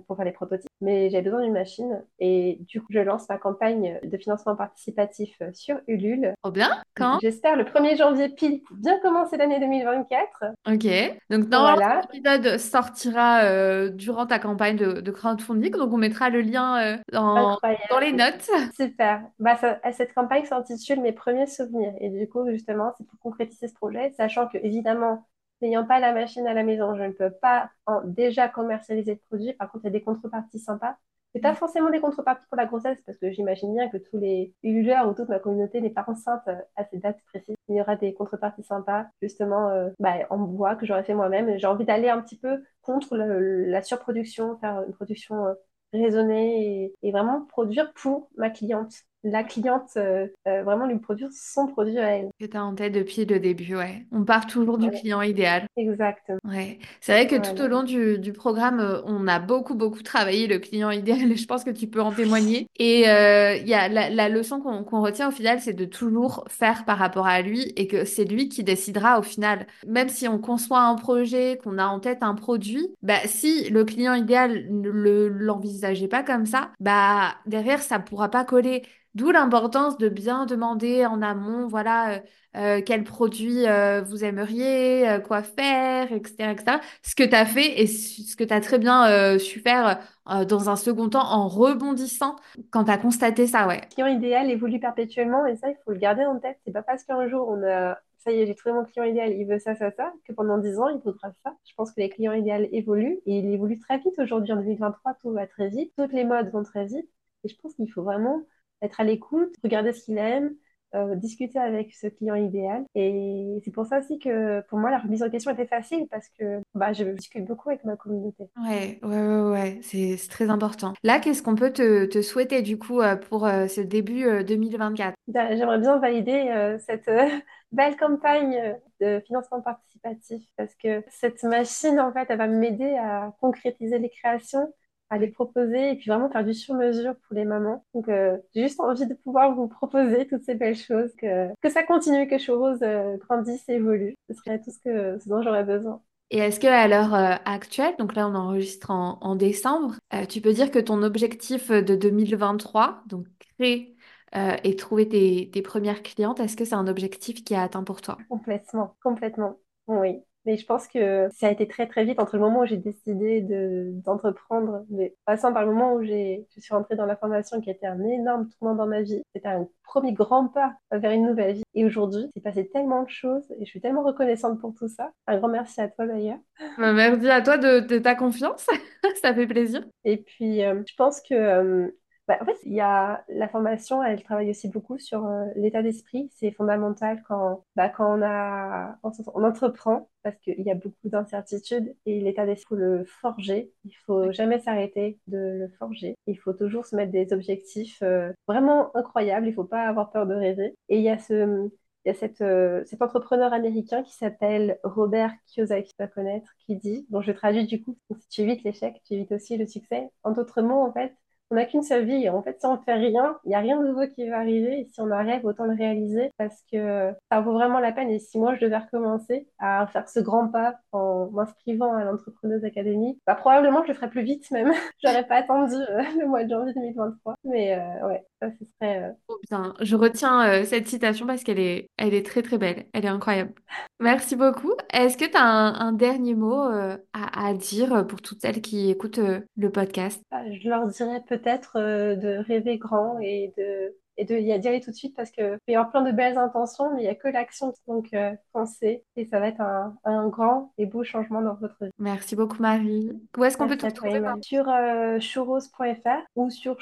pour 0.06 0.16
faire 0.16 0.24
les 0.24 0.32
prototypes. 0.32 0.68
Mais 0.80 1.10
j'ai 1.10 1.22
besoin 1.22 1.42
d'une 1.42 1.52
machine. 1.52 2.02
Et 2.18 2.58
du 2.68 2.80
coup, 2.80 2.88
je 2.90 2.98
lance 3.00 3.28
ma 3.28 3.38
campagne 3.38 3.98
de 4.02 4.16
financement 4.18 4.56
participatif 4.56 5.36
euh, 5.42 5.50
sur 5.52 5.78
Ulule. 5.86 6.34
Trop 6.42 6.52
bien. 6.52 6.70
Quand? 6.96 7.18
J'espère 7.20 7.56
le 7.56 7.64
1er 7.64 7.96
janvier 7.96 8.28
pile 8.28 8.62
pour 8.62 8.76
bien 8.76 8.98
commencer 9.00 9.36
l'année 9.36 9.60
2024. 9.60 10.44
Ok. 10.68 10.86
Donc, 11.30 11.48
normalement, 11.48 11.76
Voilà. 11.76 12.02
cet 12.02 12.14
épisode 12.14 12.58
sortira 12.58 13.42
euh, 13.44 13.90
durant 13.90 14.26
ta 14.26 14.38
campagne 14.38 14.76
de, 14.76 15.00
de 15.00 15.10
crowdfunding. 15.10 15.72
Donc, 15.72 15.92
on 15.92 15.96
mettra 15.98 16.30
le 16.30 16.40
lien 16.40 16.80
euh, 16.82 16.96
dans, 17.12 17.58
dans 17.90 17.98
les 17.98 18.12
notes. 18.12 18.48
Super. 18.76 19.22
Bah, 19.38 19.56
ça- 19.56 19.80
cette 19.92 20.14
campagne 20.14 20.44
s'intitule 20.44 21.00
Mes 21.00 21.12
premiers 21.12 21.46
souvenirs. 21.46 21.92
Et 22.00 22.10
du 22.10 22.28
coup, 22.28 22.48
justement, 22.50 22.92
c'est 22.98 23.06
pour 23.06 23.18
concrétiser 23.20 23.68
ce 23.68 23.74
projet, 23.74 24.12
sachant 24.16 24.48
que, 24.48 24.58
évidemment, 24.58 25.26
n'ayant 25.60 25.84
pas 25.86 26.00
la 26.00 26.12
machine 26.12 26.46
à 26.46 26.54
la 26.54 26.62
maison, 26.64 26.96
je 26.96 27.02
ne 27.02 27.12
peux 27.12 27.30
pas 27.30 27.70
en- 27.86 28.02
déjà 28.04 28.48
commercialiser 28.48 29.12
le 29.14 29.20
produit. 29.28 29.52
Par 29.54 29.70
contre, 29.70 29.84
il 29.84 29.88
y 29.88 29.90
a 29.90 29.92
des 29.92 30.02
contreparties 30.02 30.58
sympas. 30.58 30.96
C'est 31.34 31.40
pas 31.40 31.54
forcément 31.54 31.90
des 31.90 32.00
contreparties 32.00 32.46
pour 32.48 32.56
la 32.58 32.66
grossesse, 32.66 33.00
parce 33.06 33.16
que 33.18 33.30
j'imagine 33.32 33.72
bien 33.74 33.88
que 33.88 33.96
tous 33.96 34.18
les 34.18 34.54
ululeurs 34.62 35.08
ou 35.08 35.14
toute 35.14 35.30
ma 35.30 35.38
communauté 35.38 35.80
n'est 35.80 35.88
pas 35.90 36.04
enceinte 36.06 36.42
euh, 36.48 36.56
à 36.76 36.84
ces 36.84 36.98
dates 36.98 37.22
précises. 37.26 37.56
Il 37.68 37.76
y 37.76 37.80
aura 37.80 37.96
des 37.96 38.12
contreparties 38.12 38.62
sympas, 38.64 39.06
justement, 39.22 39.70
euh, 39.70 39.88
bah, 39.98 40.14
en 40.30 40.36
bois 40.38 40.76
que 40.76 40.84
j'aurais 40.84 41.04
fait 41.04 41.14
moi-même. 41.14 41.58
J'ai 41.58 41.66
envie 41.66 41.86
d'aller 41.86 42.10
un 42.10 42.20
petit 42.20 42.38
peu 42.38 42.62
contre 42.82 43.16
le- 43.16 43.64
la 43.64 43.82
surproduction, 43.82 44.58
faire 44.58 44.82
une 44.86 44.92
production 44.92 45.46
euh, 45.46 45.54
raisonner 45.94 46.84
et, 46.84 46.94
et 47.02 47.12
vraiment 47.12 47.46
produire 47.46 47.92
pour 47.94 48.28
ma 48.36 48.50
cliente. 48.50 48.92
La 49.24 49.44
cliente, 49.44 49.90
euh, 49.96 50.26
euh, 50.48 50.62
vraiment 50.64 50.86
lui 50.86 50.98
produire 50.98 51.28
son 51.32 51.66
produit 51.68 51.98
à 51.98 52.16
elle. 52.16 52.30
Que 52.40 52.46
tu 52.46 52.56
as 52.56 52.64
en 52.64 52.74
tête 52.74 52.92
depuis 52.92 53.24
le 53.24 53.38
début, 53.38 53.76
ouais. 53.76 54.06
On 54.10 54.24
part 54.24 54.46
toujours 54.46 54.78
du 54.78 54.90
client 54.90 55.22
idéal. 55.22 55.66
Exact. 55.76 56.32
Ouais. 56.44 56.78
C'est 57.00 57.12
vrai 57.12 57.26
que 57.28 57.36
tout 57.36 57.62
au 57.62 57.68
long 57.68 57.84
du, 57.84 58.18
du 58.18 58.32
programme, 58.32 58.80
euh, 58.80 59.00
on 59.04 59.28
a 59.28 59.38
beaucoup, 59.38 59.74
beaucoup 59.76 60.02
travaillé 60.02 60.48
le 60.48 60.58
client 60.58 60.90
idéal. 60.90 61.30
et 61.30 61.36
Je 61.42 61.46
pense 61.46 61.62
que 61.62 61.70
tu 61.70 61.86
peux 61.86 62.00
en 62.02 62.12
témoigner. 62.12 62.66
Et 62.78 63.08
euh, 63.08 63.54
y 63.56 63.74
a 63.74 63.88
la, 63.88 64.10
la 64.10 64.28
leçon 64.28 64.60
qu'on 64.60 65.00
retient 65.02 65.28
au 65.28 65.30
final, 65.30 65.60
c'est 65.60 65.72
de 65.72 65.84
toujours 65.84 66.44
faire 66.48 66.84
par 66.84 66.98
rapport 66.98 67.26
à 67.26 67.42
lui 67.42 67.72
et 67.76 67.86
que 67.86 68.04
c'est 68.04 68.24
lui 68.24 68.48
qui 68.48 68.64
décidera 68.64 69.18
au 69.18 69.22
final. 69.22 69.66
Même 69.86 70.08
si 70.08 70.26
on 70.26 70.38
conçoit 70.38 70.80
un 70.80 70.96
projet, 70.96 71.58
qu'on 71.62 71.78
a 71.78 71.86
en 71.86 72.00
tête 72.00 72.22
un 72.22 72.34
produit, 72.34 72.88
bah, 73.02 73.18
si 73.26 73.70
le 73.70 73.84
client 73.84 74.14
idéal 74.14 74.66
ne 74.70 74.88
le, 74.90 75.28
l'envisageait 75.28 76.08
pas 76.08 76.22
comme 76.22 76.46
ça, 76.46 76.72
bah, 76.80 77.34
derrière, 77.46 77.82
ça 77.82 77.98
pourra 77.98 78.28
pas 78.30 78.44
coller. 78.44 78.82
D'où 79.14 79.30
l'importance 79.30 79.98
de 79.98 80.08
bien 80.08 80.46
demander 80.46 81.04
en 81.04 81.20
amont, 81.20 81.66
voilà, 81.66 82.14
euh, 82.14 82.18
euh, 82.56 82.82
quel 82.84 83.04
produit 83.04 83.66
euh, 83.66 84.00
vous 84.00 84.24
aimeriez, 84.24 85.18
quoi 85.26 85.42
faire, 85.42 86.10
etc., 86.12 86.50
etc. 86.52 86.78
Ce 87.02 87.14
que 87.14 87.22
tu 87.22 87.34
as 87.34 87.44
fait 87.44 87.80
et 87.80 87.86
ce 87.86 88.36
que 88.36 88.44
tu 88.44 88.54
as 88.54 88.60
très 88.60 88.78
bien 88.78 89.38
su 89.38 89.60
faire 89.60 90.00
dans 90.48 90.70
un 90.70 90.76
second 90.76 91.08
temps 91.08 91.30
en 91.30 91.48
rebondissant 91.48 92.36
quand 92.70 92.84
tu 92.84 92.90
as 92.90 92.98
constaté 92.98 93.46
ça, 93.46 93.66
ouais. 93.66 93.80
Le 93.82 93.94
client 93.94 94.06
idéal 94.06 94.50
évolue 94.50 94.80
perpétuellement 94.80 95.46
et 95.46 95.56
ça, 95.56 95.68
il 95.68 95.76
faut 95.84 95.92
le 95.92 95.98
garder 95.98 96.24
en 96.24 96.38
tête. 96.38 96.58
C'est 96.64 96.72
pas 96.72 96.82
parce 96.82 97.04
qu'un 97.04 97.28
jour 97.28 97.48
on 97.48 97.62
a, 97.62 97.98
ça 98.18 98.30
y 98.32 98.40
est, 98.40 98.46
j'ai 98.46 98.54
trouvé 98.54 98.74
mon 98.74 98.84
client 98.84 99.04
idéal, 99.04 99.32
il 99.32 99.44
veut 99.46 99.58
ça, 99.58 99.74
ça, 99.74 99.90
ça, 99.90 100.12
que 100.26 100.32
pendant 100.32 100.58
10 100.58 100.78
ans, 100.78 100.88
il 100.88 100.98
voudra 100.98 101.32
ça. 101.44 101.54
Je 101.64 101.74
pense 101.76 101.90
que 101.90 102.00
les 102.00 102.08
clients 102.08 102.32
idéaux 102.32 102.68
évoluent 102.70 103.18
et 103.26 103.38
ils 103.38 103.52
évoluent 103.52 103.80
très 103.80 103.98
vite 103.98 104.18
aujourd'hui. 104.18 104.52
En 104.52 104.56
2023, 104.56 105.14
tout 105.20 105.32
va 105.32 105.46
très 105.46 105.68
vite, 105.68 105.92
toutes 105.98 106.12
les 106.12 106.24
modes 106.24 106.50
vont 106.50 106.62
très 106.62 106.86
vite 106.86 107.08
et 107.44 107.48
je 107.48 107.56
pense 107.60 107.74
qu'il 107.74 107.90
faut 107.90 108.02
vraiment 108.02 108.42
être 108.82 109.00
à 109.00 109.04
l'écoute, 109.04 109.54
regarder 109.62 109.92
ce 109.92 110.04
qu'il 110.04 110.18
aime, 110.18 110.54
euh, 110.94 111.14
discuter 111.14 111.58
avec 111.58 111.94
ce 111.94 112.06
client 112.06 112.34
idéal. 112.34 112.84
Et 112.94 113.60
c'est 113.64 113.70
pour 113.70 113.86
ça 113.86 114.00
aussi 114.00 114.18
que 114.18 114.60
pour 114.68 114.78
moi, 114.78 114.90
la 114.90 114.98
remise 114.98 115.22
en 115.22 115.30
question 115.30 115.50
était 115.50 115.66
facile 115.66 116.06
parce 116.10 116.28
que 116.38 116.60
bah, 116.74 116.92
je 116.92 117.04
discute 117.04 117.46
beaucoup 117.46 117.70
avec 117.70 117.84
ma 117.84 117.96
communauté. 117.96 118.44
Ouais, 118.62 118.98
ouais, 119.02 119.26
ouais, 119.26 119.50
ouais, 119.50 119.80
c'est 119.82 120.18
très 120.28 120.50
important. 120.50 120.92
Là, 121.02 121.18
qu'est-ce 121.18 121.42
qu'on 121.42 121.54
peut 121.54 121.72
te, 121.72 122.04
te 122.04 122.20
souhaiter 122.20 122.60
du 122.60 122.78
coup 122.78 123.00
euh, 123.00 123.16
pour 123.16 123.46
euh, 123.46 123.68
ce 123.68 123.80
début 123.80 124.26
euh, 124.26 124.42
2024? 124.42 125.14
Ben, 125.28 125.56
J'aimerais 125.56 125.78
bien 125.78 125.98
valider 125.98 126.76
cette 126.86 127.10
belle 127.72 127.96
campagne 127.96 128.76
de 129.00 129.20
financement 129.26 129.62
participatif 129.62 130.42
parce 130.58 130.74
que 130.74 131.02
cette 131.08 131.42
machine, 131.44 132.00
en 132.00 132.12
fait, 132.12 132.26
elle 132.28 132.38
va 132.38 132.48
m'aider 132.48 132.94
à 132.98 133.32
concrétiser 133.40 133.98
les 133.98 134.10
créations, 134.10 134.72
à 135.12 135.18
les 135.18 135.28
proposer 135.28 135.90
et 135.90 135.96
puis 135.96 136.10
vraiment 136.10 136.30
faire 136.30 136.44
du 136.44 136.54
sur-mesure 136.54 137.14
pour 137.16 137.36
les 137.36 137.44
mamans. 137.44 137.84
Donc, 137.94 138.08
euh, 138.08 138.36
j'ai 138.54 138.62
juste 138.62 138.80
envie 138.80 139.06
de 139.06 139.14
pouvoir 139.14 139.54
vous 139.54 139.68
proposer 139.68 140.26
toutes 140.26 140.42
ces 140.42 140.54
belles 140.54 140.76
choses, 140.76 141.14
que, 141.16 141.48
que 141.60 141.68
ça 141.68 141.82
continue, 141.82 142.26
que 142.26 142.38
Chose 142.38 142.78
euh, 142.82 143.16
grandisse 143.18 143.68
et 143.68 143.74
évolue. 143.74 144.14
Ce 144.28 144.34
serait 144.34 144.58
tout 144.60 144.70
ce 144.70 144.78
que, 144.78 145.18
ce 145.18 145.28
dont 145.28 145.42
j'aurais 145.42 145.64
besoin. 145.64 146.00
Et 146.30 146.38
est-ce 146.38 146.58
que 146.58 146.66
à 146.66 146.88
l'heure 146.88 147.14
euh, 147.14 147.34
actuelle, 147.44 147.94
donc 147.98 148.14
là 148.14 148.26
on 148.26 148.34
enregistre 148.34 148.90
en, 148.90 149.18
en 149.20 149.36
décembre, 149.36 149.96
euh, 150.14 150.24
tu 150.24 150.40
peux 150.40 150.54
dire 150.54 150.70
que 150.70 150.78
ton 150.78 151.02
objectif 151.02 151.70
de 151.70 151.94
2023, 151.94 153.02
donc 153.06 153.26
créer 153.58 153.94
euh, 154.34 154.56
et 154.64 154.74
trouver 154.76 155.06
tes, 155.08 155.50
tes 155.52 155.60
premières 155.60 156.02
clientes, 156.02 156.40
est-ce 156.40 156.56
que 156.56 156.64
c'est 156.64 156.74
un 156.74 156.88
objectif 156.88 157.44
qui 157.44 157.52
est 157.52 157.58
atteint 157.58 157.84
pour 157.84 158.00
toi? 158.00 158.16
Complètement, 158.30 158.96
complètement. 159.02 159.58
Oui. 159.86 160.22
Mais 160.44 160.56
je 160.56 160.66
pense 160.66 160.88
que 160.88 161.28
ça 161.32 161.46
a 161.46 161.50
été 161.50 161.68
très 161.68 161.86
très 161.86 162.04
vite 162.04 162.18
entre 162.20 162.36
le 162.36 162.42
moment 162.42 162.60
où 162.60 162.66
j'ai 162.66 162.76
décidé 162.76 163.40
de 163.40 163.90
d'entreprendre, 164.04 164.84
mais 164.90 165.14
passant 165.24 165.52
par 165.52 165.64
le 165.64 165.72
moment 165.72 165.94
où 165.94 166.02
je 166.02 166.42
suis 166.58 166.74
rentrée 166.74 166.96
dans 166.96 167.06
la 167.06 167.16
formation 167.16 167.60
qui 167.60 167.70
a 167.70 167.72
été 167.72 167.86
un 167.86 168.02
énorme 168.02 168.48
tournant 168.58 168.74
dans 168.74 168.86
ma 168.86 169.02
vie. 169.02 169.22
C'était 169.34 169.48
un 169.48 169.68
premier 169.84 170.12
grand 170.12 170.48
pas 170.48 170.74
vers 170.90 171.12
une 171.12 171.26
nouvelle 171.26 171.56
vie. 171.56 171.62
Et 171.74 171.84
aujourd'hui, 171.84 172.28
c'est 172.34 172.42
passé 172.42 172.68
tellement 172.68 173.02
de 173.02 173.08
choses 173.08 173.44
et 173.58 173.64
je 173.64 173.70
suis 173.70 173.80
tellement 173.80 174.02
reconnaissante 174.02 174.60
pour 174.60 174.74
tout 174.74 174.88
ça. 174.88 175.10
Un 175.26 175.38
grand 175.38 175.48
merci 175.48 175.80
à 175.80 175.88
toi 175.88 176.06
d'ailleurs. 176.06 176.38
Bah, 176.78 176.92
merci 176.92 177.28
à 177.28 177.42
toi 177.42 177.58
de, 177.58 177.80
de 177.80 177.98
ta 177.98 178.14
confiance, 178.14 178.66
ça 179.22 179.34
fait 179.34 179.46
plaisir. 179.46 179.84
Et 180.04 180.16
puis, 180.16 180.64
euh, 180.64 180.82
je 180.86 180.94
pense 180.96 181.20
que 181.20 181.34
euh, 181.34 181.90
Bah, 182.28 182.38
en 182.40 182.44
fait, 182.44 182.56
il 182.64 182.72
y 182.72 182.80
a 182.80 183.24
la 183.28 183.48
formation, 183.48 184.02
elle 184.02 184.22
travaille 184.22 184.50
aussi 184.50 184.68
beaucoup 184.68 184.96
sur 184.98 185.26
euh, 185.26 185.46
l'état 185.56 185.82
d'esprit. 185.82 186.30
C'est 186.36 186.52
fondamental 186.52 187.20
quand, 187.26 187.64
bah, 187.74 187.88
quand 187.88 188.16
on 188.18 188.22
a, 188.22 188.96
on, 189.02 189.10
on 189.34 189.42
entreprend, 189.44 190.08
parce 190.22 190.36
qu'il 190.38 190.60
y 190.62 190.70
a 190.70 190.74
beaucoup 190.76 191.08
d'incertitudes 191.08 191.96
et 192.06 192.20
l'état 192.20 192.46
d'esprit, 192.46 192.62
il 192.62 192.68
faut 192.68 192.76
le 192.76 193.04
forger. 193.04 193.72
Il 193.84 193.92
faut 194.06 194.30
jamais 194.30 194.60
s'arrêter 194.60 195.18
de 195.26 195.36
le 195.38 195.68
forger. 195.78 196.14
Il 196.28 196.38
faut 196.38 196.52
toujours 196.52 196.86
se 196.86 196.94
mettre 196.94 197.10
des 197.10 197.32
objectifs 197.32 198.00
euh, 198.02 198.32
vraiment 198.46 198.94
incroyables. 198.96 199.48
Il 199.48 199.54
faut 199.54 199.64
pas 199.64 199.82
avoir 199.88 200.10
peur 200.12 200.26
de 200.26 200.34
rêver. 200.34 200.74
Et 200.88 200.98
il 200.98 201.02
y 201.02 201.08
a 201.10 201.18
ce, 201.18 201.68
il 202.04 202.08
y 202.08 202.10
a 202.10 202.14
cette, 202.14 202.40
euh, 202.40 202.84
cet 202.86 203.02
entrepreneur 203.02 203.52
américain 203.52 204.02
qui 204.04 204.12
s'appelle 204.14 204.78
Robert 204.84 205.32
Kiyosaki, 205.46 205.88
tu 205.90 205.94
vas 205.98 206.08
connaître, 206.08 206.50
qui 206.66 206.76
dit, 206.76 207.06
dont 207.10 207.20
je 207.20 207.32
traduis 207.32 207.66
du 207.66 207.82
coup, 207.82 207.96
si 208.20 208.28
tu 208.28 208.40
évites 208.42 208.62
l'échec, 208.64 209.00
tu 209.04 209.14
évites 209.14 209.32
aussi 209.32 209.56
le 209.56 209.66
succès. 209.66 210.08
En 210.24 210.32
d'autres 210.32 210.62
mots, 210.62 210.80
en 210.82 210.92
fait, 210.92 211.12
on 211.52 211.56
n'a 211.56 211.66
qu'une 211.66 211.82
seule 211.82 212.06
vie. 212.06 212.28
En 212.30 212.42
fait, 212.42 212.58
si 212.58 212.66
on 212.66 212.78
fait 212.78 212.94
rien, 212.94 213.36
il 213.44 213.50
n'y 213.50 213.54
a 213.54 213.58
rien 213.58 213.78
de 213.78 213.86
nouveau 213.86 214.06
qui 214.08 214.26
va 214.26 214.38
arriver. 214.38 214.80
Et 214.80 214.84
si 214.86 215.00
on 215.02 215.10
a 215.10 215.22
rêve, 215.22 215.44
autant 215.44 215.64
le 215.66 215.74
réaliser 215.74 216.30
parce 216.38 216.64
que 216.72 217.12
ça 217.30 217.40
vaut 217.40 217.52
vraiment 217.52 217.78
la 217.78 217.92
peine. 217.92 218.08
Et 218.08 218.18
si 218.18 218.38
moi, 218.38 218.54
je 218.54 218.60
devais 218.64 218.78
recommencer 218.78 219.46
à 219.58 219.86
faire 219.86 220.08
ce 220.08 220.20
grand 220.20 220.48
pas 220.48 220.76
en 220.92 221.30
m'inscrivant 221.30 221.94
à 221.94 222.04
l'Entrepreneuse 222.04 222.64
Academy, 222.64 223.20
bah, 223.26 223.34
probablement, 223.34 223.82
je 223.82 223.88
le 223.88 223.94
ferais 223.94 224.08
plus 224.08 224.22
vite 224.22 224.50
même. 224.50 224.72
J'aurais 225.04 225.26
pas 225.26 225.36
attendu 225.36 225.74
euh, 225.74 226.02
le 226.18 226.26
mois 226.26 226.44
de 226.44 226.48
janvier 226.48 226.72
2023. 226.72 227.34
Mais 227.44 227.78
euh, 227.78 228.08
ouais, 228.08 228.24
ça, 228.42 228.50
ce 228.58 228.64
serait... 228.64 229.04
Euh, 229.04 229.12
oh, 229.28 229.38
bien. 229.48 229.74
Je 229.80 229.96
retiens 229.96 230.64
cette 230.64 230.88
citation 230.88 231.26
parce 231.26 231.44
qu'elle 231.44 231.60
est, 231.60 231.88
elle 231.96 232.14
est 232.14 232.26
très, 232.26 232.42
très 232.42 232.58
belle. 232.58 232.86
Elle 232.92 233.04
est 233.04 233.08
incroyable. 233.08 233.52
Merci 234.00 234.36
beaucoup. 234.36 234.72
Est-ce 234.92 235.16
que 235.16 235.24
tu 235.24 235.36
as 235.36 235.44
un, 235.44 235.92
dernier 235.92 236.34
mot 236.34 236.54
à, 236.54 236.98
à, 237.12 237.54
dire 237.54 238.06
pour 238.06 238.20
toutes 238.20 238.40
celles 238.40 238.60
qui 238.60 238.90
écoutent 238.90 239.20
le 239.56 239.70
podcast? 239.70 240.22
Bah, 240.30 240.42
je 240.50 240.68
leur 240.68 240.86
dirais 240.86 241.22
peut-être 241.26 241.76
euh, 241.76 242.16
de 242.16 242.38
rêver 242.38 242.78
grand 242.78 243.18
et 243.20 243.52
de 243.56 243.94
et 244.18 244.26
de 244.26 244.36
y 244.36 244.52
aller 244.52 244.80
tout 244.80 244.90
de 244.90 244.96
suite 244.96 245.16
parce 245.16 245.30
que 245.30 245.56
il 245.66 245.72
y 245.72 245.74
a 245.74 245.84
plein 245.84 246.02
de 246.02 246.12
belles 246.12 246.36
intentions, 246.36 246.92
mais 246.92 247.00
il 247.00 247.04
n'y 247.04 247.08
a 247.08 247.14
que 247.14 247.28
l'action. 247.28 247.72
Donc, 247.88 248.12
euh, 248.12 248.32
pensez 248.52 249.04
et 249.16 249.24
ça 249.24 249.40
va 249.40 249.48
être 249.48 249.62
un, 249.62 249.96
un, 250.04 250.28
grand 250.28 250.72
et 250.76 250.84
beau 250.84 251.02
changement 251.02 251.40
dans 251.40 251.54
votre 251.54 251.82
vie. 251.82 251.90
Merci 251.98 252.36
beaucoup, 252.36 252.60
Marie. 252.60 253.10
Où 253.38 253.44
est-ce 253.44 253.56
qu'on 253.56 253.68
peut 253.68 253.78
te 253.78 253.86
trouver 253.86 254.20
Sur 254.42 254.68
euh, 254.68 255.18
chourose.fr 255.18 256.20
ou 256.36 256.50
sur 256.50 256.80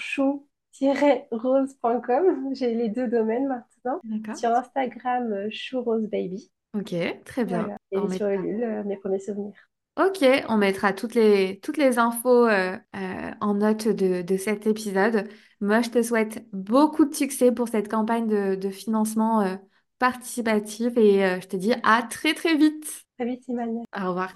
chou-rose.com. 0.72 2.54
J'ai 2.54 2.74
les 2.74 2.88
deux 2.88 3.09
domaines 3.09 3.46
maintenant. 3.48 4.00
Sur 4.35 4.50
Instagram, 4.50 5.50
chourosebaby. 5.50 6.50
Ok, 6.76 6.94
très 7.24 7.44
bien. 7.44 7.76
Et 7.90 8.09
sur 8.11 8.28
Ulule, 8.28 8.85
mes 8.87 8.96
premiers 8.96 9.18
souvenirs. 9.18 9.70
Ok, 9.98 10.24
on 10.48 10.56
mettra 10.56 10.92
toutes 10.92 11.14
les, 11.14 11.59
toutes 11.61 11.76
les 11.76 11.98
infos 11.98 12.46
euh, 12.46 12.76
euh, 12.96 13.30
en 13.40 13.54
note 13.54 13.88
de, 13.88 14.22
de, 14.22 14.37
cet 14.37 14.66
épisode. 14.66 15.28
Moi, 15.61 15.83
je 15.83 15.90
te 15.90 16.02
souhaite 16.02 16.46
beaucoup 16.52 17.04
de 17.04 17.14
succès 17.14 17.52
pour 17.52 17.68
cette 17.68 17.90
campagne 17.90 18.26
de, 18.26 18.54
de 18.54 18.70
financement 18.70 19.42
euh, 19.42 19.56
participatif 19.98 20.96
et 20.96 21.40
je 21.40 21.46
te 21.46 21.56
dis 21.56 21.74
à 21.83 22.02
très 22.02 22.33
très 22.33 22.56
vite. 22.56 23.04
Très 23.18 23.26
vite, 23.26 23.42
Emmanuel. 23.48 23.85
Au 23.94 24.09
revoir. 24.09 24.33